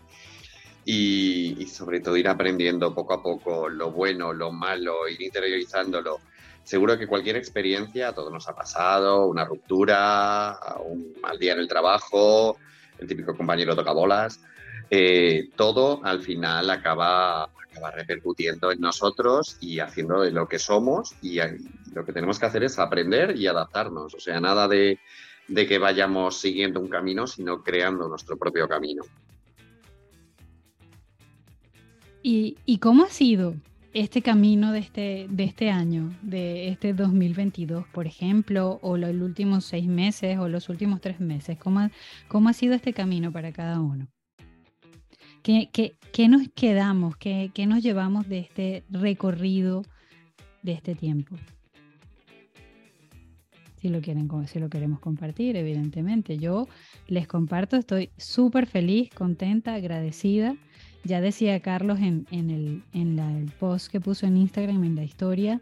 [0.84, 6.20] Y, sobre todo ir aprendiendo poco a poco lo bueno, lo malo, ir interiorizándolo.
[6.62, 11.58] Seguro que cualquier experiencia, a todos nos ha pasado, una ruptura, un mal día en
[11.60, 12.56] el trabajo,
[12.98, 14.40] el típico compañero toca bolas,
[14.90, 21.14] eh, todo al final acaba va repercutiendo en nosotros y haciendo de lo que somos
[21.22, 21.38] y
[21.92, 24.14] lo que tenemos que hacer es aprender y adaptarnos.
[24.14, 24.98] O sea, nada de,
[25.46, 29.02] que vayamos siguiendo un camino, sino creando nuestro propio camino.
[32.22, 33.54] ¿Y, cómo ha sido
[33.92, 39.64] este camino de este, de este año, de este 2022, por ejemplo, o los últimos
[39.64, 41.56] seis meses o los últimos tres meses?
[41.56, 41.88] ¿Cómo
[42.26, 44.08] cómo ha sido este camino para cada uno?
[45.46, 49.84] ¿Qué, nos quedamos, qué, nos llevamos de este recorrido
[50.62, 51.36] de este tiempo?
[53.80, 56.36] Si lo, quieren, si lo queremos compartir, evidentemente.
[56.36, 56.66] Yo
[57.06, 60.56] les comparto, estoy súper feliz, contenta, agradecida.
[61.04, 65.60] Ya decía Carlos en, el, en el post que puso en Instagram, en la historia,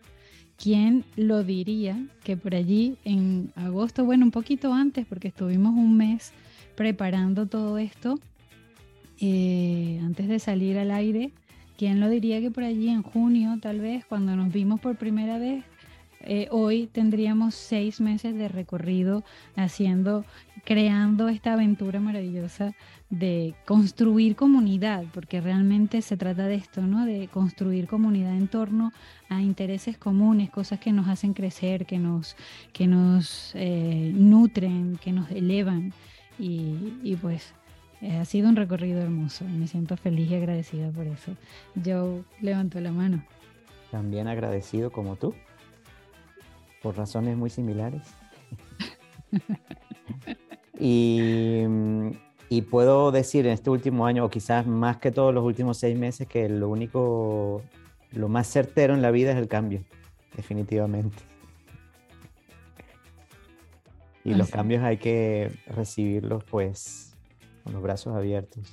[0.57, 5.95] ¿quién lo diría que por allí en agosto, bueno, un poquito antes, porque estuvimos un
[5.95, 6.33] mes
[6.75, 8.19] preparando todo esto,
[9.21, 11.33] eh, antes de salir al aire,
[11.77, 15.39] ¿quién lo diría que por allí en junio, tal vez, cuando nos vimos por primera
[15.39, 15.65] vez,
[16.27, 19.25] eh, hoy tendríamos seis meses de recorrido
[19.57, 20.25] haciendo,
[20.65, 22.75] creando esta aventura maravillosa
[23.11, 27.05] de construir comunidad, porque realmente se trata de esto, ¿no?
[27.05, 28.93] De construir comunidad en torno
[29.29, 32.37] a intereses comunes, cosas que nos hacen crecer, que nos,
[32.73, 35.93] que nos eh, nutren, que nos elevan.
[36.39, 37.55] Y, pues
[38.13, 41.37] ha sido un recorrido hermoso y me siento feliz y agradecida por eso.
[41.75, 43.25] Yo levanto la mano.
[43.91, 45.35] También agradecido como tú,
[46.83, 48.03] por razones muy similares.
[50.79, 51.63] y,
[52.49, 55.99] y, puedo decir en este último año, o quizás más que todos los últimos seis
[55.99, 57.63] meses, que lo único,
[58.13, 59.83] lo más certero en la vida es el cambio,
[60.37, 61.23] definitivamente.
[64.25, 67.14] Y los cambios hay que recibirlos pues
[67.65, 68.73] con los brazos abiertos.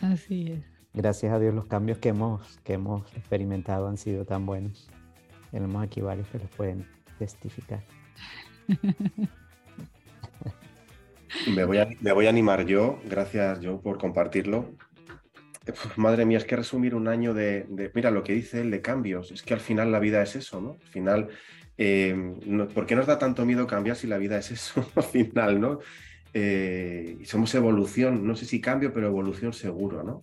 [0.00, 0.64] Así es.
[0.94, 4.88] Gracias a Dios los cambios que hemos, que hemos experimentado han sido tan buenos.
[5.50, 6.86] Tenemos aquí varios que los pueden
[7.18, 7.82] testificar.
[11.54, 14.74] me, voy a, me voy a animar yo, gracias yo por compartirlo.
[15.96, 19.30] madre mía, es que resumir un año de, mira lo que dice él de cambios,
[19.32, 20.78] es que al final la vida es eso, ¿no?
[20.82, 21.28] Al final,
[21.76, 22.34] eh,
[22.74, 25.80] ¿por qué nos da tanto miedo cambiar si la vida es eso al final, ¿no?
[26.38, 30.20] Eh, somos evolución, no sé si cambio, pero evolución seguro, ¿no?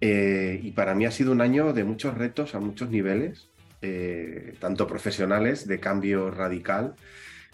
[0.00, 3.50] Eh, y para mí ha sido un año de muchos retos a muchos niveles,
[3.82, 6.94] eh, tanto profesionales, de cambio radical,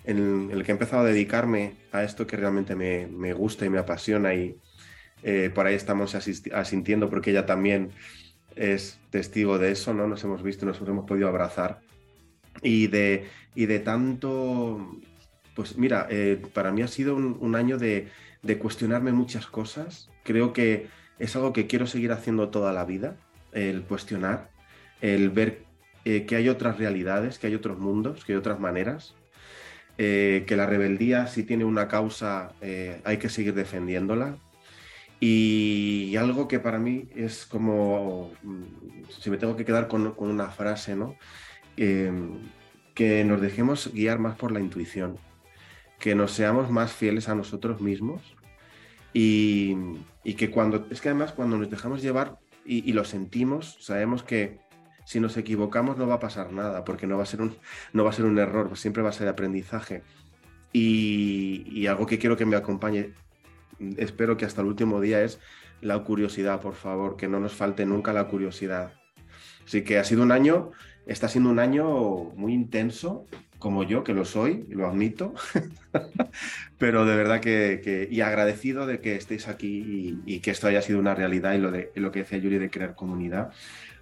[0.05, 3.79] en el que he empezado a dedicarme a esto que realmente me, gusta y me
[3.79, 4.57] apasiona y
[5.53, 7.90] por ahí estamos asintiendo porque ella también
[8.55, 10.07] es testigo de eso, ¿no?
[10.07, 11.81] Nos hemos visto, nos hemos podido abrazar.
[12.62, 15.01] Y de, y de tanto,
[15.55, 18.09] pues mira, eh, para mí ha sido un, año de,
[18.43, 20.11] de, cuestionarme muchas cosas.
[20.25, 20.88] Creo que
[21.19, 23.17] es algo que quiero seguir haciendo toda la vida,
[23.53, 24.51] el cuestionar,
[25.01, 25.65] el ver
[26.05, 29.15] eh, que hay otras realidades, que hay otros mundos, que hay otras maneras,
[29.99, 32.53] eh, que la rebeldía si tiene una causa
[33.05, 34.37] hay que seguir defendiéndola,
[35.21, 38.62] y algo que para mí es como, mm,
[39.21, 41.17] si me tengo que quedar con, una frase, ¿no?
[41.77, 45.19] Que nos dejemos guiar más por la intuición,
[46.03, 48.21] que nos seamos más fieles a nosotros mismos
[49.12, 49.77] y,
[50.37, 54.59] que cuando, es que además cuando nos dejamos llevar y, lo sentimos, sabemos que
[55.07, 57.55] si nos equivocamos no va a pasar nada, porque no va a ser un,
[57.93, 60.03] no va a ser un error, siempre va a ser aprendizaje.
[60.73, 63.12] Y, y, algo que quiero que me acompañe
[63.97, 65.38] espero que hasta el último día es
[65.81, 68.95] la curiosidad, por favor, que no nos falte nunca la curiosidad.
[69.65, 70.73] Así que ha sido un año,
[71.07, 71.87] está siendo un año
[72.35, 73.27] muy intenso,
[73.62, 75.35] como yo, que lo soy, y lo admito,
[76.79, 80.98] pero de verdad que, y agradecido de que estéis aquí y, que esto haya sido
[80.98, 83.53] una realidad y lo, de, lo que decía Yuri de crear comunidad.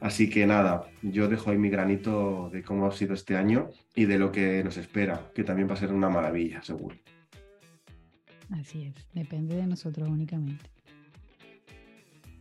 [0.00, 4.06] Así que nada, yo dejo ahí mi granito de cómo ha sido este año y
[4.06, 6.96] de lo que nos espera, que también va a ser una maravilla, seguro.
[8.52, 10.64] Así es, depende de nosotros únicamente.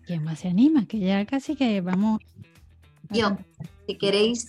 [0.06, 0.86] ¿Quién más se anima?
[0.88, 2.22] Que ya casi que vamos.
[3.10, 3.38] Yo,
[3.88, 4.48] si queréis.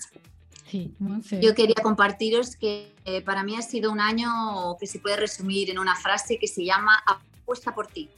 [1.40, 5.70] Yo quería compartiros que eh, para mí ha sido un año que se puede resumir
[5.70, 8.11] en una frase que se llama apuesta por ti.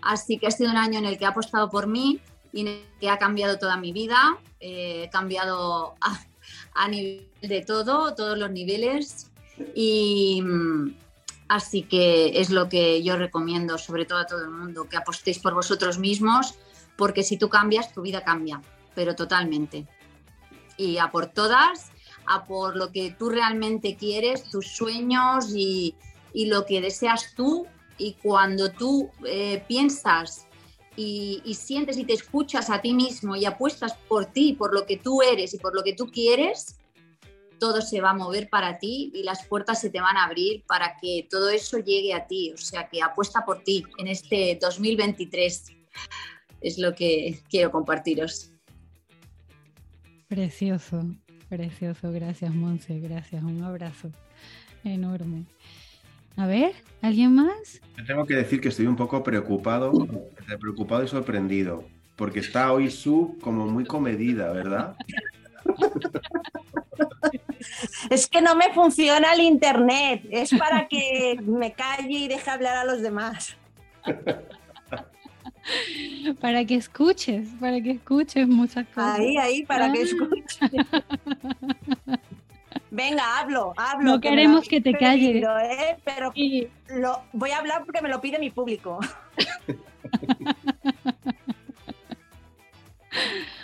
[0.00, 2.20] Así que ha sido un año en el que he apostado por mí
[2.52, 6.20] y en el que ha cambiado toda mi vida, eh, he cambiado a,
[6.74, 9.30] a nivel de todo, todos los niveles.
[9.74, 10.94] Y, mm,
[11.52, 15.38] Así que es lo que yo recomiendo, sobre todo a todo el mundo, que apostéis
[15.38, 16.54] por vosotros mismos,
[16.96, 18.62] porque si tú cambias, tu vida cambia,
[18.94, 19.86] pero totalmente.
[20.82, 21.92] Y a por todas,
[22.26, 25.94] a por lo que tú realmente quieres, tus sueños y,
[26.34, 27.66] lo que deseas tú.
[27.98, 30.46] Y cuando tú eh, piensas
[30.96, 34.86] y, y, sientes y te escuchas a ti mismo y apuestas por ti, por lo
[34.86, 36.80] que tú eres y por lo que tú quieres,
[37.62, 40.64] todo se va a mover para ti y las puertas se te van a abrir
[40.66, 42.50] para que todo eso llegue a ti.
[42.52, 45.66] O sea que apuesta por ti en este 2023.
[46.60, 48.51] Es lo que quiero compartiros.
[50.32, 51.04] Precioso,
[51.50, 52.10] precioso.
[52.10, 52.98] Gracias, Monse.
[53.00, 53.42] Gracias.
[53.42, 54.10] Un abrazo
[54.82, 55.44] enorme.
[56.38, 57.82] A ver, ¿alguien más?
[58.06, 59.92] tengo que decir que estoy un poco preocupado,
[60.58, 61.84] preocupado y sorprendido,
[62.16, 64.96] porque está hoy Su como muy comedida, ¿verdad?
[68.08, 72.78] Es que no me funciona el internet, es para que me calle y deje hablar
[72.78, 73.54] a los demás.
[76.40, 79.18] Para que escuches, para que escuches muchas cosas.
[79.18, 80.02] Ahí, ahí, para que ah.
[80.02, 80.70] escuches.
[82.90, 84.12] Venga, hablo, hablo.
[84.12, 85.42] No queremos que te calles.
[85.42, 85.96] ¿eh?
[86.04, 86.32] Pero
[86.88, 89.00] lo, voy a hablar porque me lo pide mi público.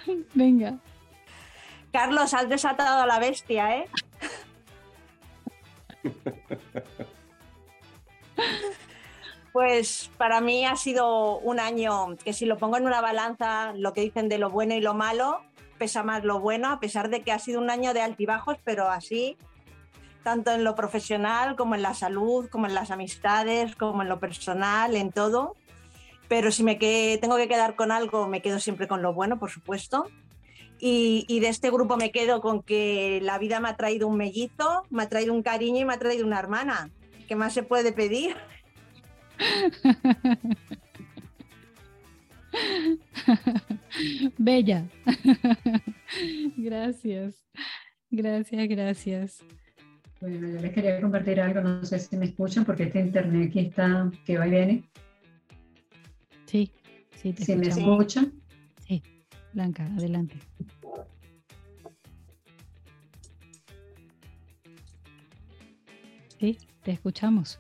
[0.35, 0.79] Venga.
[1.92, 3.88] Carlos, has desatado a la bestia, ¿eh?
[9.52, 13.92] Pues para mí ha sido un año que si lo pongo en una balanza, lo
[13.92, 15.40] que dicen de lo bueno y lo malo,
[15.78, 18.88] pesa más lo bueno, a pesar de que ha sido un año de altibajos, pero
[18.88, 19.37] así,
[20.22, 24.20] tanto en lo profesional como en la salud, como en las amistades, como en lo
[24.20, 25.54] personal, en todo.
[26.28, 29.50] Pero si me tengo que quedar con algo, me quedo siempre con lo bueno, por
[29.50, 30.06] supuesto.
[30.80, 34.84] Y, de este grupo me quedo con que la vida me ha traído un mellizo,
[34.90, 36.90] me ha traído un cariño y me ha traído una hermana.
[37.26, 38.37] ¿Qué más se puede pedir?
[44.38, 44.88] Bella.
[46.57, 47.44] gracias.
[48.11, 49.44] Gracias, gracias.
[50.20, 53.61] Bueno, yo les quería compartir algo, no sé si me escuchan porque este internet aquí
[53.61, 54.83] está que va y viene.
[56.46, 56.72] Sí,
[57.16, 58.33] sí, te me escuchan.
[59.53, 60.37] Blanca, adelante.
[66.38, 67.58] Sí, te escuchamos.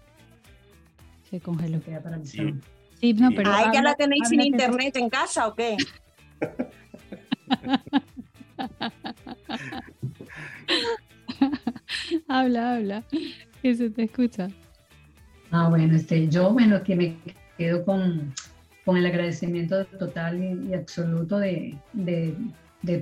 [1.30, 1.80] Se congeló.
[1.80, 2.54] Queda para sí.
[3.00, 3.50] sí, no, pero.
[3.52, 5.76] Ay, ¿ya la tenéis sin internet en casa o qué?
[12.28, 13.04] habla, habla,
[13.62, 14.48] que se te escucha.
[15.50, 17.16] Ah, bueno, este, yo, bueno, que me
[17.56, 18.34] quedo con,
[18.84, 21.74] con el agradecimiento total y, absoluto de,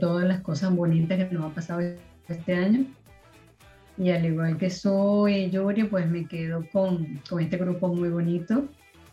[0.00, 1.80] todas las cosas bonitas que nos ha pasado
[2.28, 2.86] este año.
[3.99, 8.68] Y al igual que soy Yuri, pues me quedo con, este grupo muy bonito,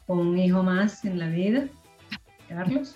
[0.06, 1.68] con un hijo más en la vida,
[2.50, 2.96] Carlos.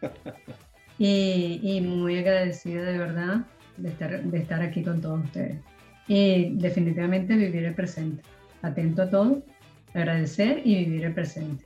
[0.98, 3.46] y, muy agradecida de verdad
[3.76, 5.58] de estar, de estar aquí con todos ustedes.
[6.08, 8.22] Y definitivamente vivir el presente,
[8.62, 9.42] atento a todo,
[9.94, 11.64] agradecer y vivir el presente.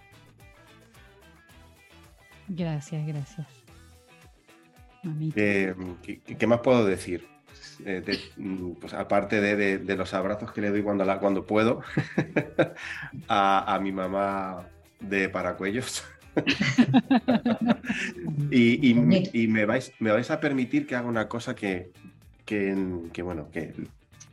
[2.49, 3.47] Gracias, gracias.
[5.37, 5.75] Eh,
[6.39, 7.27] ¿qué, más puedo decir?
[7.85, 8.03] Eh,
[8.37, 11.83] mm, pues aparte de, los abrazos que le doy cuando, la, cuando puedo
[13.29, 14.67] a, mi mamá
[15.01, 16.05] de Paracuellos.
[18.51, 21.91] y, me, vais, me vais a permitir que haga una cosa que,
[23.23, 23.75] bueno, que,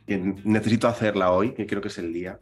[0.06, 2.38] necesito hacerla hoy, que creo que es el día.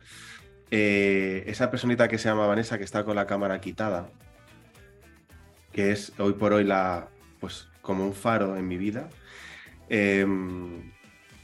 [0.71, 4.09] Eh, esa personita que se llama Vanessa, que está con la cámara quitada,
[5.73, 7.09] que es hoy por hoy la,
[7.41, 9.09] pues como un faro en mi vida.
[9.89, 10.93] Em,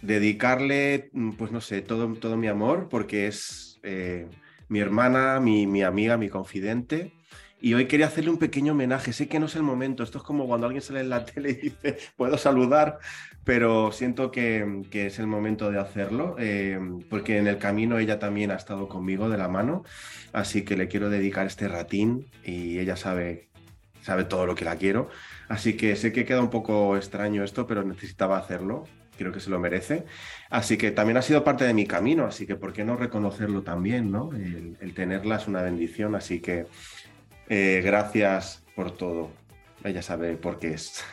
[0.02, 4.26] dedicarle, mm, pues no sé, todo, todo mi amor, porque es eh,
[4.68, 7.12] mi hermana, mi, mi, amiga, mi confidente.
[7.62, 9.12] Y hoy quería hacerle un pequeño homenaje.
[9.12, 10.02] Sé que no es el momento.
[10.02, 12.98] Esto es como cuando alguien sale en la tele y dice, puedo saludar,
[13.44, 18.18] pero siento que, que es el momento de hacerlo, em, porque en el camino ella
[18.18, 19.84] también ha estado conmigo de la mano.
[20.32, 23.49] Así que le quiero dedicar este ratín y ella sabe,
[24.02, 25.08] sabe todo lo que la quiero.
[25.48, 28.84] Así que sé que queda un poco extraño esto, pero necesitaba hacerlo.
[29.16, 30.04] Creo que se lo merece.
[30.48, 33.62] Así que también ha sido parte de mi camino, así que ¿por qué no reconocerlo
[33.62, 34.10] también?
[34.10, 34.30] ¿no?
[34.32, 36.66] El, tenerla es una bendición, así que
[37.48, 39.30] eh, gracias por todo.
[39.84, 41.04] Ella sabe por qué es.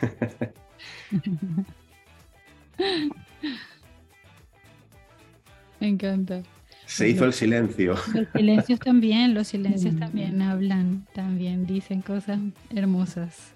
[5.80, 6.42] Me encanta.
[6.88, 7.96] Se hizo el silencio.
[8.14, 12.38] Los silencios también, los silencios también hablan, también dicen cosas
[12.74, 13.52] hermosas.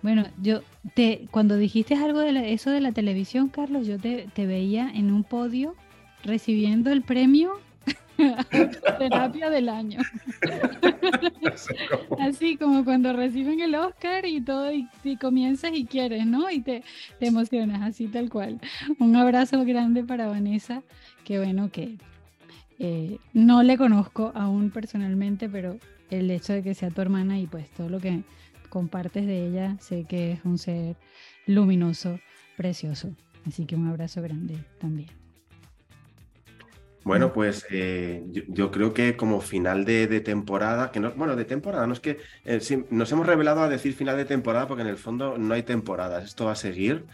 [0.00, 0.62] Bueno, yo
[0.94, 5.24] te, cuando dijiste algo de eso de la televisión, Carlos, yo te, veía en un
[5.24, 5.76] podio
[6.24, 7.60] recibiendo el premio
[8.98, 10.00] terapia del año.
[12.18, 14.88] Así como cuando reciben el Oscar y todo, y,
[15.20, 16.50] comienzas y quieres, ¿no?
[16.50, 16.82] Y te,
[17.18, 18.58] te, emocionas, así tal cual.
[18.98, 20.82] Un abrazo grande para Vanessa,
[21.24, 21.98] que bueno, que
[22.84, 25.78] eh, no le conozco aún personalmente, pero
[26.10, 28.24] el hecho de que sea tu hermana y pues todo lo que
[28.70, 30.96] compartes de ella, sé que es un ser
[31.46, 32.18] luminoso,
[32.56, 33.14] precioso.
[33.46, 35.10] Así que un abrazo grande también.
[37.04, 41.86] Bueno, pues eh, yo, creo que como final de, temporada, que no, bueno, de temporada,
[41.86, 42.60] no es que eh,
[42.90, 46.24] nos hemos revelado a decir final de temporada porque en el fondo no hay temporadas,
[46.24, 47.04] esto va a seguir,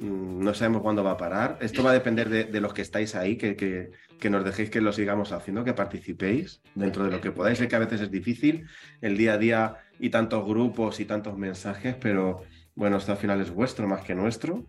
[0.00, 3.36] no sabemos cuándo va a parar, esto va a depender de, los que estáis ahí,
[3.36, 7.32] que, que, que, nos dejéis que lo sigamos haciendo, que participéis dentro de lo que
[7.32, 8.66] podáis, sé que a veces es difícil,
[9.00, 12.42] el día a día y tantos grupos y tantos mensajes, pero
[12.74, 14.64] bueno, esto al final es vuestro más que nuestro.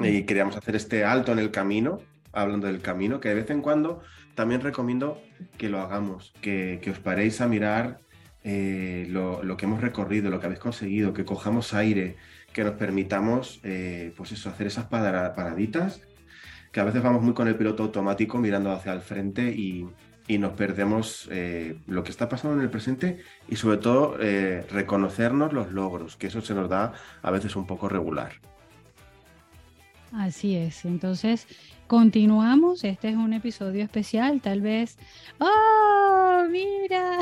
[0.00, 2.00] Y queríamos hacer este alto en el camino,
[2.32, 4.02] hablando del camino, que de vez en cuando
[4.34, 5.22] también recomiendo
[5.56, 8.00] que lo hagamos, que, os paréis a mirar
[8.42, 12.16] eh, lo, que hemos recorrido, lo que habéis conseguido, que cojamos aire,
[12.52, 16.00] que nos permitamos, eh, pues eso, hacer esas paraditas,
[16.70, 19.86] que a veces vamos muy con el piloto automático mirando hacia el frente y,
[20.28, 24.64] y nos perdemos eh, lo que está pasando en el presente y sobre todo eh,
[24.70, 26.92] reconocernos los logros, que eso se nos da
[27.22, 28.32] a veces un poco regular.
[30.12, 31.46] Así es, entonces
[31.86, 34.98] continuamos, este es un episodio especial, tal vez,
[35.38, 37.18] ¡oh, mira!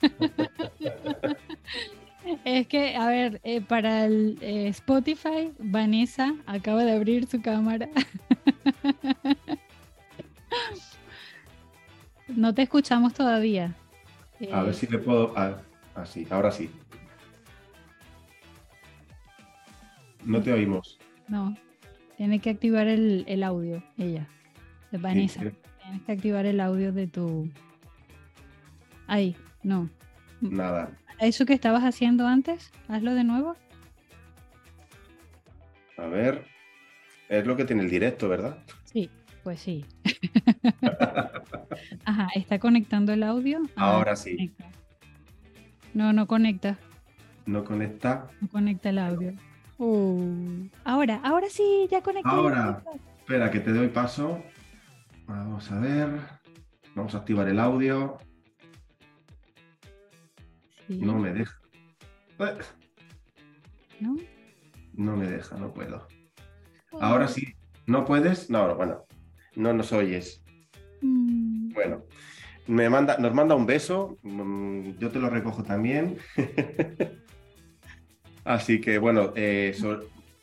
[2.44, 7.88] es que, a ver, eh, para el Spotify, Vanessa acaba de abrir su cámara.
[12.28, 13.74] No te escuchamos todavía.
[14.52, 15.34] A ver eh, si le puedo.
[15.94, 16.70] Así, ah, ahora sí.
[20.24, 20.98] No te oímos.
[21.28, 21.54] No,
[22.16, 24.26] tiene que activar el, audio, ella,
[24.92, 25.40] Vanessa.
[25.40, 27.50] Tienes que activar el audio de tu.
[29.06, 29.90] Ahí, no.
[30.40, 30.90] Nada.
[31.22, 32.72] ¿Eso que estabas haciendo antes?
[32.88, 33.54] Hazlo de nuevo.
[35.96, 36.44] A ver.
[37.28, 38.58] Es lo que tiene el directo, ¿verdad?
[38.82, 39.08] Sí,
[39.44, 39.84] pues sí.
[42.04, 43.60] Ajá, ¿está conectando el audio?
[43.76, 44.52] Ah, Ahora sí.
[45.94, 46.76] No, no conecta.
[47.46, 48.26] No conecta.
[48.40, 49.32] No conecta el audio.
[49.78, 52.30] Uh, ahora, ahora sí, ya conecta.
[52.30, 52.82] Ahora,
[53.20, 54.42] espera, que te doy paso.
[55.28, 56.18] Vamos a ver.
[56.96, 58.18] Vamos a activar el audio.
[61.00, 61.60] No me deja.
[64.00, 64.16] ¿No?
[64.94, 66.06] No me deja, no puedo.
[67.00, 67.54] Ahora sí.
[67.86, 68.50] ¿No puedes?
[68.50, 69.04] No, bueno,
[69.56, 70.42] no nos oyes.
[71.00, 71.72] Mm.
[71.72, 72.04] Bueno,
[72.66, 76.18] me manda, nos manda un beso, mm, yo te lo recojo también.
[78.44, 79.76] Así que bueno, eh,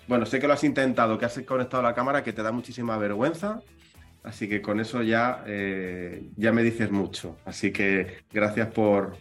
[0.08, 2.98] bueno, sé que lo has intentado, que has conectado la cámara, que te da muchísima
[2.98, 3.62] vergüenza.
[4.24, 7.38] Así que con eso ya, eh, ya me dices mucho.
[7.46, 9.18] Así que gracias por,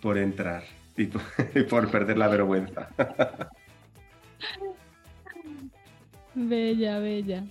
[0.00, 0.64] por entrar
[0.96, 1.06] y
[1.62, 2.88] por, perder la vergüenza.
[6.34, 7.44] Bella, bella.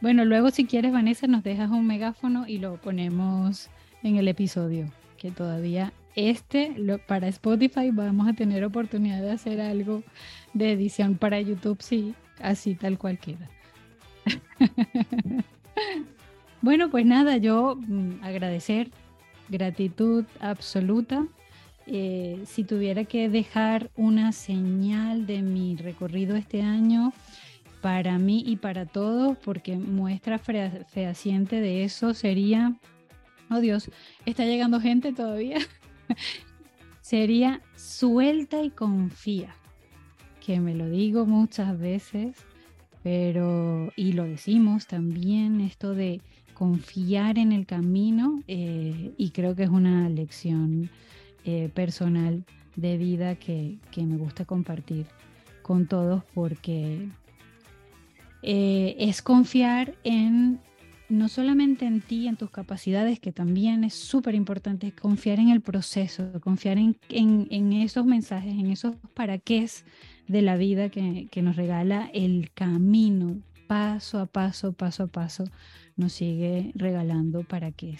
[0.00, 3.68] Bueno, luego si quieres, Vanessa, nos dejas un megáfono y lo ponemos
[4.02, 4.86] en el episodio,
[5.18, 6.74] que todavía este,
[7.06, 10.02] para Spotify vamos a tener oportunidad de hacer algo
[10.52, 13.48] de edición para YouTube, sí, así tal cual queda.
[16.62, 18.90] bueno, pues nada, yo mm, agradecer,
[19.48, 21.26] gratitud absoluta.
[21.86, 27.12] Eh, si tuviera que dejar una señal de mi recorrido este año,
[27.84, 32.74] para mí y para todos, porque muestra fehaciente de eso sería,
[33.50, 33.90] oh Dios,
[34.24, 35.58] está llegando gente todavía,
[37.02, 39.54] sería suelta y confía,
[40.40, 42.38] que me lo digo muchas veces,
[43.02, 46.22] pero, y lo decimos también, esto de
[46.54, 50.88] confiar en el camino, eh, y creo que es una lección
[51.44, 52.44] eh, personal
[52.76, 55.06] de vida que, que me gusta compartir
[55.62, 57.08] con todos porque
[58.42, 60.60] eh, es confiar en
[61.08, 65.60] no solamente en ti, en tus capacidades, que también es súper importante, confiar en el
[65.60, 69.66] proceso, confiar en, en, esos mensajes, en esos para qué
[70.28, 73.36] de la vida que, que, nos regala el camino,
[73.66, 75.44] paso a paso, paso a paso,
[75.96, 77.96] nos sigue regalando para qué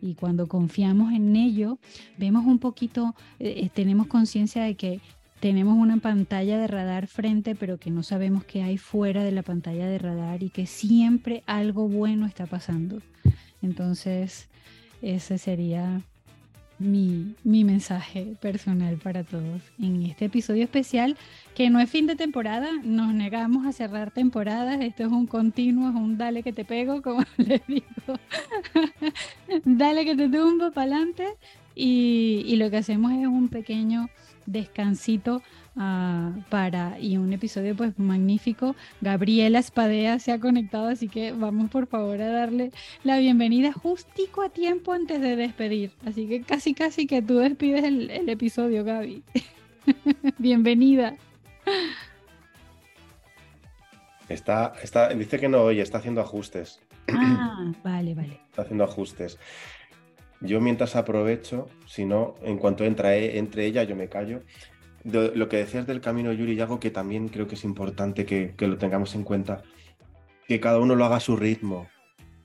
[0.00, 1.78] Y cuando confiamos en ello,
[2.16, 5.00] vemos un poquito, eh, eh, tenemos conciencia de que
[5.40, 9.42] tenemos una pantalla de radar frente, pero que no sabemos qué hay fuera de la
[9.42, 13.00] pantalla de radar y que siempre algo bueno está pasando.
[13.62, 14.48] Entonces,
[15.02, 16.02] ese sería
[16.78, 21.16] mi, mi, mensaje personal para todos en este episodio especial,
[21.54, 25.90] que no es fin de temporada, nos negamos a cerrar temporadas, esto es un continuo,
[25.90, 27.84] es un dale que te pego, como les digo,
[29.64, 31.26] dale que te tumbo para adelante
[31.78, 34.08] y, y lo que hacemos es un pequeño
[34.48, 35.42] descansito
[35.76, 38.74] ah, para y un episodio pues magnífico.
[39.00, 42.72] Gabriela Espadea se ha conectado, así que vamos por favor a darle
[43.04, 45.92] la bienvenida justico a tiempo antes de despedir.
[46.04, 49.22] Así que casi casi que tú despides el, episodio, Gaby.
[50.38, 51.16] Bienvenida.
[54.28, 56.80] Está, está, dice que no oye, está haciendo ajustes.
[57.10, 58.40] Ah, vale, vale.
[58.50, 59.38] Está haciendo ajustes.
[60.40, 64.42] Yo mientras aprovecho, si no, en cuanto entra e, entre ella, yo me callo.
[65.04, 68.54] lo que decías del camino Yuri y algo que también creo que es importante que,
[68.58, 69.62] lo tengamos en cuenta,
[70.46, 71.88] que cada uno lo haga a su ritmo,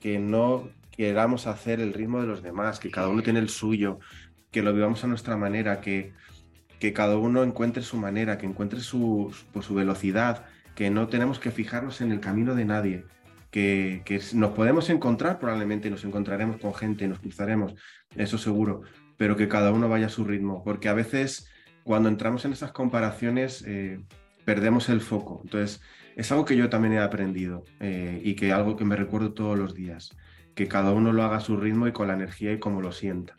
[0.00, 3.98] que no queramos hacer el ritmo de los demás, que cada uno tiene el suyo,
[4.50, 6.12] que lo vivamos a nuestra manera, que,
[6.78, 11.38] que cada uno encuentre su manera, que encuentre su, pues, su velocidad, que no tenemos
[11.38, 13.04] que fijarnos en el camino de nadie,
[13.54, 17.74] que, nos podemos encontrar, probablemente nos encontraremos con gente, nos cruzaremos,
[18.16, 18.82] eso seguro,
[19.16, 21.48] pero que cada uno vaya a su ritmo, porque a veces
[21.84, 24.00] cuando entramos en esas comparaciones eh,
[24.44, 25.40] perdemos el foco.
[25.44, 25.80] Entonces,
[26.16, 29.56] es algo que yo también he aprendido eh, y que algo que me recuerdo todos
[29.56, 30.16] los días,
[30.56, 32.90] que cada uno lo haga a su ritmo y con la energía y como lo
[32.90, 33.36] sienta.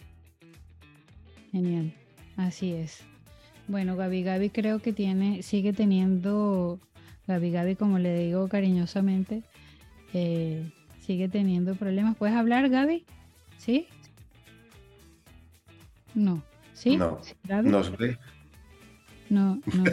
[1.51, 1.93] Genial,
[2.37, 3.03] así es.
[3.67, 6.79] Bueno, Gaby Gaby creo que tiene, sigue teniendo,
[7.27, 9.43] Gaby Gaby como le digo cariñosamente,
[10.17, 10.63] eh,
[11.01, 12.15] sigue teniendo problemas.
[12.15, 13.03] ¿Puedes hablar, Gaby?
[13.57, 13.87] ¿Sí?
[16.13, 16.41] No.
[16.73, 16.95] ¿Sí?
[16.95, 17.19] No.
[17.63, 18.17] ¿Nos ve?
[19.29, 19.83] No, no.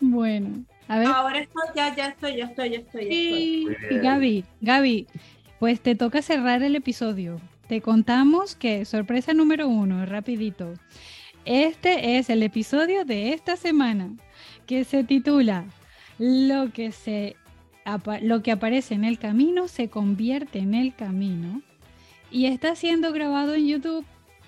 [0.00, 1.08] bueno, a ver.
[1.08, 3.04] Ahora estoy, ya, ya estoy, ya estoy, ya estoy.
[3.08, 5.06] Sí, Gaby, Gaby,
[5.58, 7.40] pues te toca cerrar el episodio.
[7.68, 10.72] Te contamos que sorpresa número uno, rapidito.
[11.44, 14.12] Este es el episodio de esta semana
[14.66, 15.66] que se titula
[16.18, 17.36] lo que, se,
[18.22, 21.62] lo que aparece en el camino se convierte en el camino
[22.30, 24.04] y está siendo grabado en YouTube.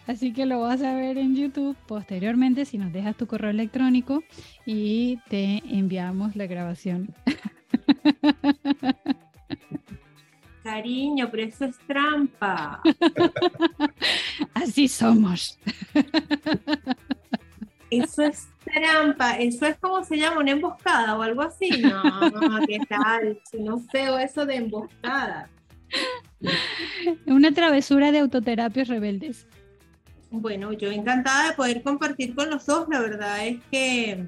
[0.06, 4.22] Así que lo vas a ver en YouTube posteriormente si nos dejas tu correo electrónico
[4.64, 7.14] y te enviamos la grabación.
[10.62, 12.82] Cariño, pero eso es trampa.
[14.54, 15.58] Así somos.
[17.90, 21.70] Eso es trampa, eso es como se llama, una emboscada o algo así.
[21.80, 23.40] No, no, ¿qué tal?
[23.58, 25.48] No feo eso de emboscada.
[27.26, 29.46] Una travesura de autoterapias rebeldes.
[30.30, 32.86] Bueno, yo encantada de poder compartir con los dos.
[32.90, 34.26] La verdad es que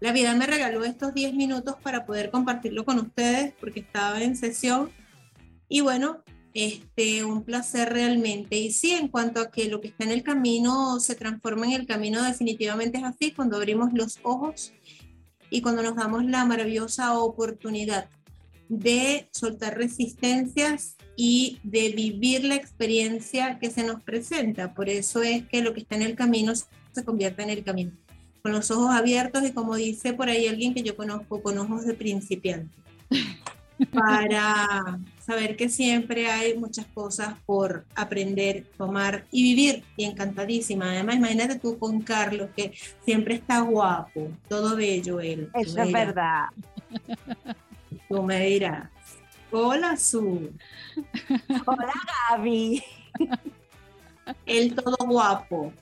[0.00, 4.36] la vida me regaló estos 10 minutos para poder compartirlo con ustedes porque estaba en
[4.36, 4.90] sesión.
[5.68, 6.22] Y bueno,
[6.56, 8.56] este, un placer realmente.
[8.56, 11.72] Y sí, en cuanto a que lo que está en el camino se transforma en
[11.72, 14.72] el camino, definitivamente es así, cuando abrimos los ojos
[15.50, 18.08] y cuando nos damos la maravillosa oportunidad
[18.70, 24.72] de soltar resistencias y de vivir la experiencia que se nos presenta.
[24.72, 27.92] Por eso es que lo que está en el camino se convierte en el camino.
[28.42, 31.84] con los ojos abiertos y como dice por ahí alguien que yo conozco, con ojos
[31.84, 32.74] de principiante.
[33.92, 39.84] para saber que siempre hay muchas cosas por aprender, tomar y vivir.
[39.96, 40.90] Y encantadísima.
[40.90, 42.72] Además, imagínate tú con Carlos, que
[43.04, 45.50] siempre está guapo, todo bello él.
[45.54, 46.46] Eso es verdad.
[48.08, 48.88] Tú me dirás.
[49.50, 50.50] Hola, Su.
[51.66, 51.92] Hola,
[52.30, 52.82] Gaby.
[54.44, 55.72] Él todo guapo.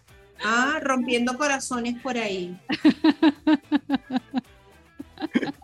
[0.42, 2.58] Ah, rompiendo corazones por ahí.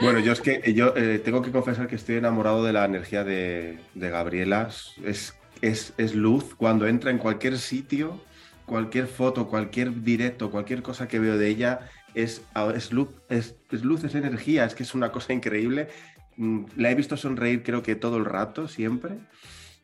[0.00, 3.24] Bueno, yo es que yo eh, tengo que confesar que estoy enamorado de la energía
[3.24, 4.68] de, Gabriela.
[5.04, 6.54] Es, es, es, luz.
[6.54, 8.20] Cuando entra en cualquier sitio,
[8.66, 11.80] cualquier foto, cualquier directo, cualquier cosa que veo de ella,
[12.14, 12.42] es,
[12.74, 14.66] es, luz, es, luz, es energía.
[14.66, 15.88] Es que es una cosa increíble.
[16.36, 19.14] Mm, la he visto sonreír creo que todo el rato, siempre.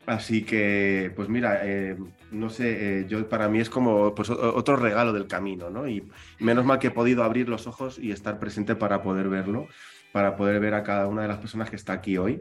[0.05, 1.97] Así que, pues mira, eh,
[2.29, 5.87] no sé, eh, yo para mí es como pues, otro regalo del camino, ¿no?
[5.87, 6.03] Y
[6.39, 9.69] menos mal que he podido abrir los ojos y estar presente para poder verlo
[10.13, 12.39] para poder ver a cada una de las personas que está aquí hoy.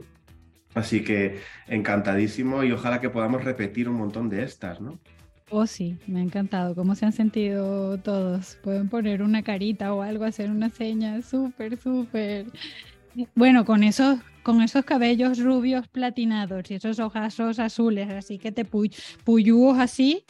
[0.74, 5.00] Así que encantadísimo y ojalá que podamos repetir un montón de estas, ¿no?
[5.50, 6.74] Oh, sí, me ha encantado.
[6.74, 8.58] ¿Cómo se han sentido todos?
[8.62, 11.20] Pueden poner una carita o algo, hacer una seña.
[11.22, 12.46] Súper, súper.
[13.34, 18.64] Bueno, con esos, con esos cabellos rubios platinados y esos ojazos azules, así que te
[18.64, 20.24] puyúos así.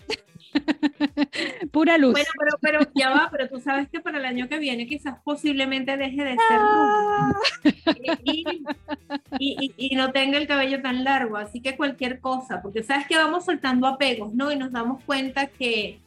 [1.72, 2.12] Pura luz.
[2.12, 5.16] Bueno, pero, pero ya va, pero tú sabes que para el año que viene quizás
[5.24, 7.32] posiblemente deje de ser ah.
[9.38, 13.16] y, y, no tenga el cabello tan largo, así que cualquier cosa, porque sabes que
[13.16, 14.52] vamos soltando apegos, ¿no?
[14.52, 16.00] Y nos damos cuenta que,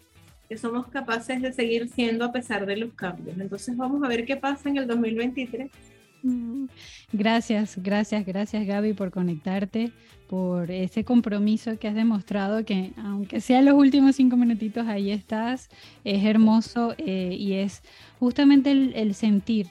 [0.48, 3.38] que somos capaces de seguir siendo a pesar de los cambios.
[3.40, 5.70] Entonces vamos a ver qué pasa en el 2023.
[6.24, 6.66] Mm.
[7.14, 9.92] Gracias, gracias, gracias Gaby por conectarte,
[10.28, 15.70] por ese compromiso que has demostrado, que aunque sean los últimos cinco minutitos, ahí estás,
[16.04, 17.84] es hermoso eh, y es
[18.20, 19.68] justamente el, sentir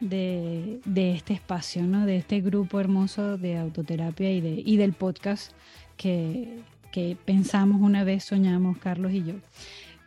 [0.00, 2.06] de, este espacio, ¿no?
[2.06, 5.52] de este grupo hermoso de autoterapia y, de, y del podcast
[5.96, 9.34] que, que pensamos una vez, soñamos Carlos y yo.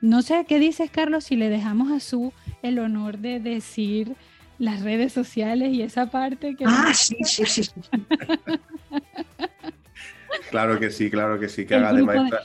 [0.02, 2.34] No sé qué dices, Carlos, si le dejamos a Su
[2.64, 4.16] el honor de decir
[4.58, 6.66] las redes sociales y esa parte que...
[6.68, 7.72] Ah, sí, sí, sí.
[10.50, 12.42] claro que sí, claro que sí, que haga de maestra.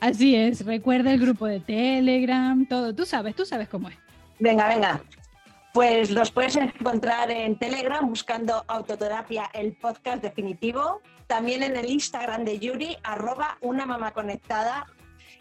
[0.00, 3.96] Así es, recuerda el grupo de Telegram, todo, tú sabes, tú sabes cómo es.
[4.38, 5.02] Venga, venga.
[5.72, 11.00] Pues los puedes encontrar en Telegram buscando Autoterapia, el podcast definitivo.
[11.26, 14.86] También en el Instagram de Yuri, arroba una mamá conectada.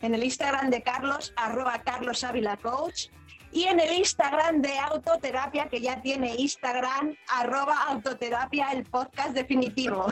[0.01, 3.07] En el Instagram de Carlos, arroba Carlos Ávila Coach
[3.51, 10.07] y en el Instagram de Autoterapia, que ya tiene Instagram, arroba Autoterapia, el podcast definitivo.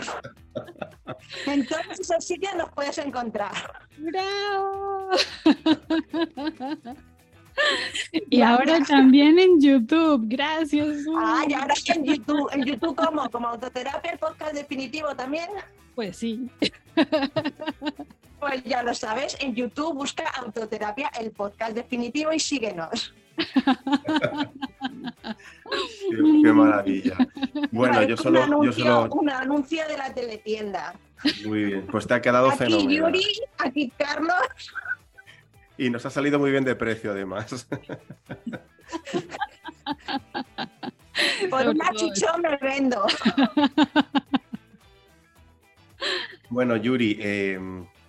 [1.46, 3.54] Entonces, así que nos puedes encontrar.
[3.98, 5.12] ¡Bravo!
[8.30, 11.06] Y ahora también en YouTube, gracias.
[11.18, 12.50] Ah, y ahora en YouTube.
[12.52, 13.28] ¿En YouTube cómo?
[13.32, 15.50] ¿Como Autoterapia, el podcast definitivo también?
[15.96, 16.50] Pues sí.
[18.40, 23.12] Pues ya lo sabes, en YouTube busca Autoterapia, el podcast definitivo y síguenos
[26.44, 27.18] qué, maravilla.
[27.72, 29.10] Bueno, yo solo, un anuncio, yo solo...
[29.16, 30.94] Un anuncio de la teletienda.
[31.46, 33.14] Muy bien, pues te ha quedado aquí fenomenal.
[33.14, 33.26] Yuri,
[33.58, 34.74] aquí Carlos.
[35.78, 37.68] Y nos ha salido muy bien de precio, además.
[41.50, 43.06] Por una chichón me vendo.
[46.50, 47.60] Bueno, Yuri, eh,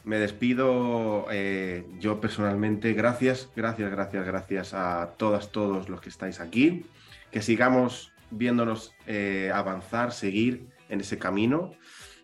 [0.08, 2.94] me despido eh, yo personalmente.
[2.94, 6.86] Gracias, gracias, gracias, gracias a todas, todos los que estáis aquí.
[7.30, 11.72] Que sigamos viéndonos eh, avanzar, seguir en ese camino,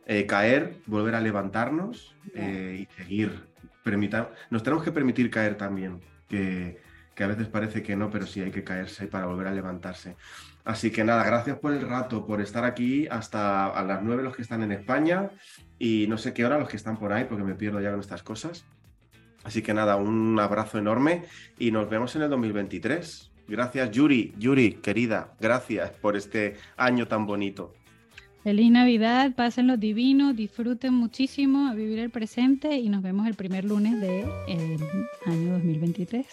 [0.06, 3.48] eh, caer, volver a levantarnos y seguir.
[4.48, 6.80] nos tenemos que permitir caer también, que,
[7.14, 10.16] que a veces parece que no, pero sí hay que caerse para volver a levantarse.
[10.64, 14.34] Así que nada, gracias por el rato, por estar aquí hasta a las nueve los
[14.34, 15.30] que están en España
[15.78, 18.00] y no sé qué hora los que están por ahí porque me pierdo ya con
[18.00, 18.64] estas cosas.
[19.44, 21.24] Así que nada, un abrazo enorme
[21.58, 23.30] y nos vemos en el 2023.
[23.46, 27.74] Gracias Yuri, Yuri, querida, gracias por este año tan bonito.
[28.42, 33.64] Feliz Navidad, pásenlo divino, disfruten muchísimo a vivir el presente y nos vemos el primer
[33.64, 34.26] lunes del
[35.26, 36.26] año 2023.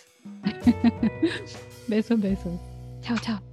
[1.88, 2.60] besos, besos.
[3.02, 3.51] Chao, chao.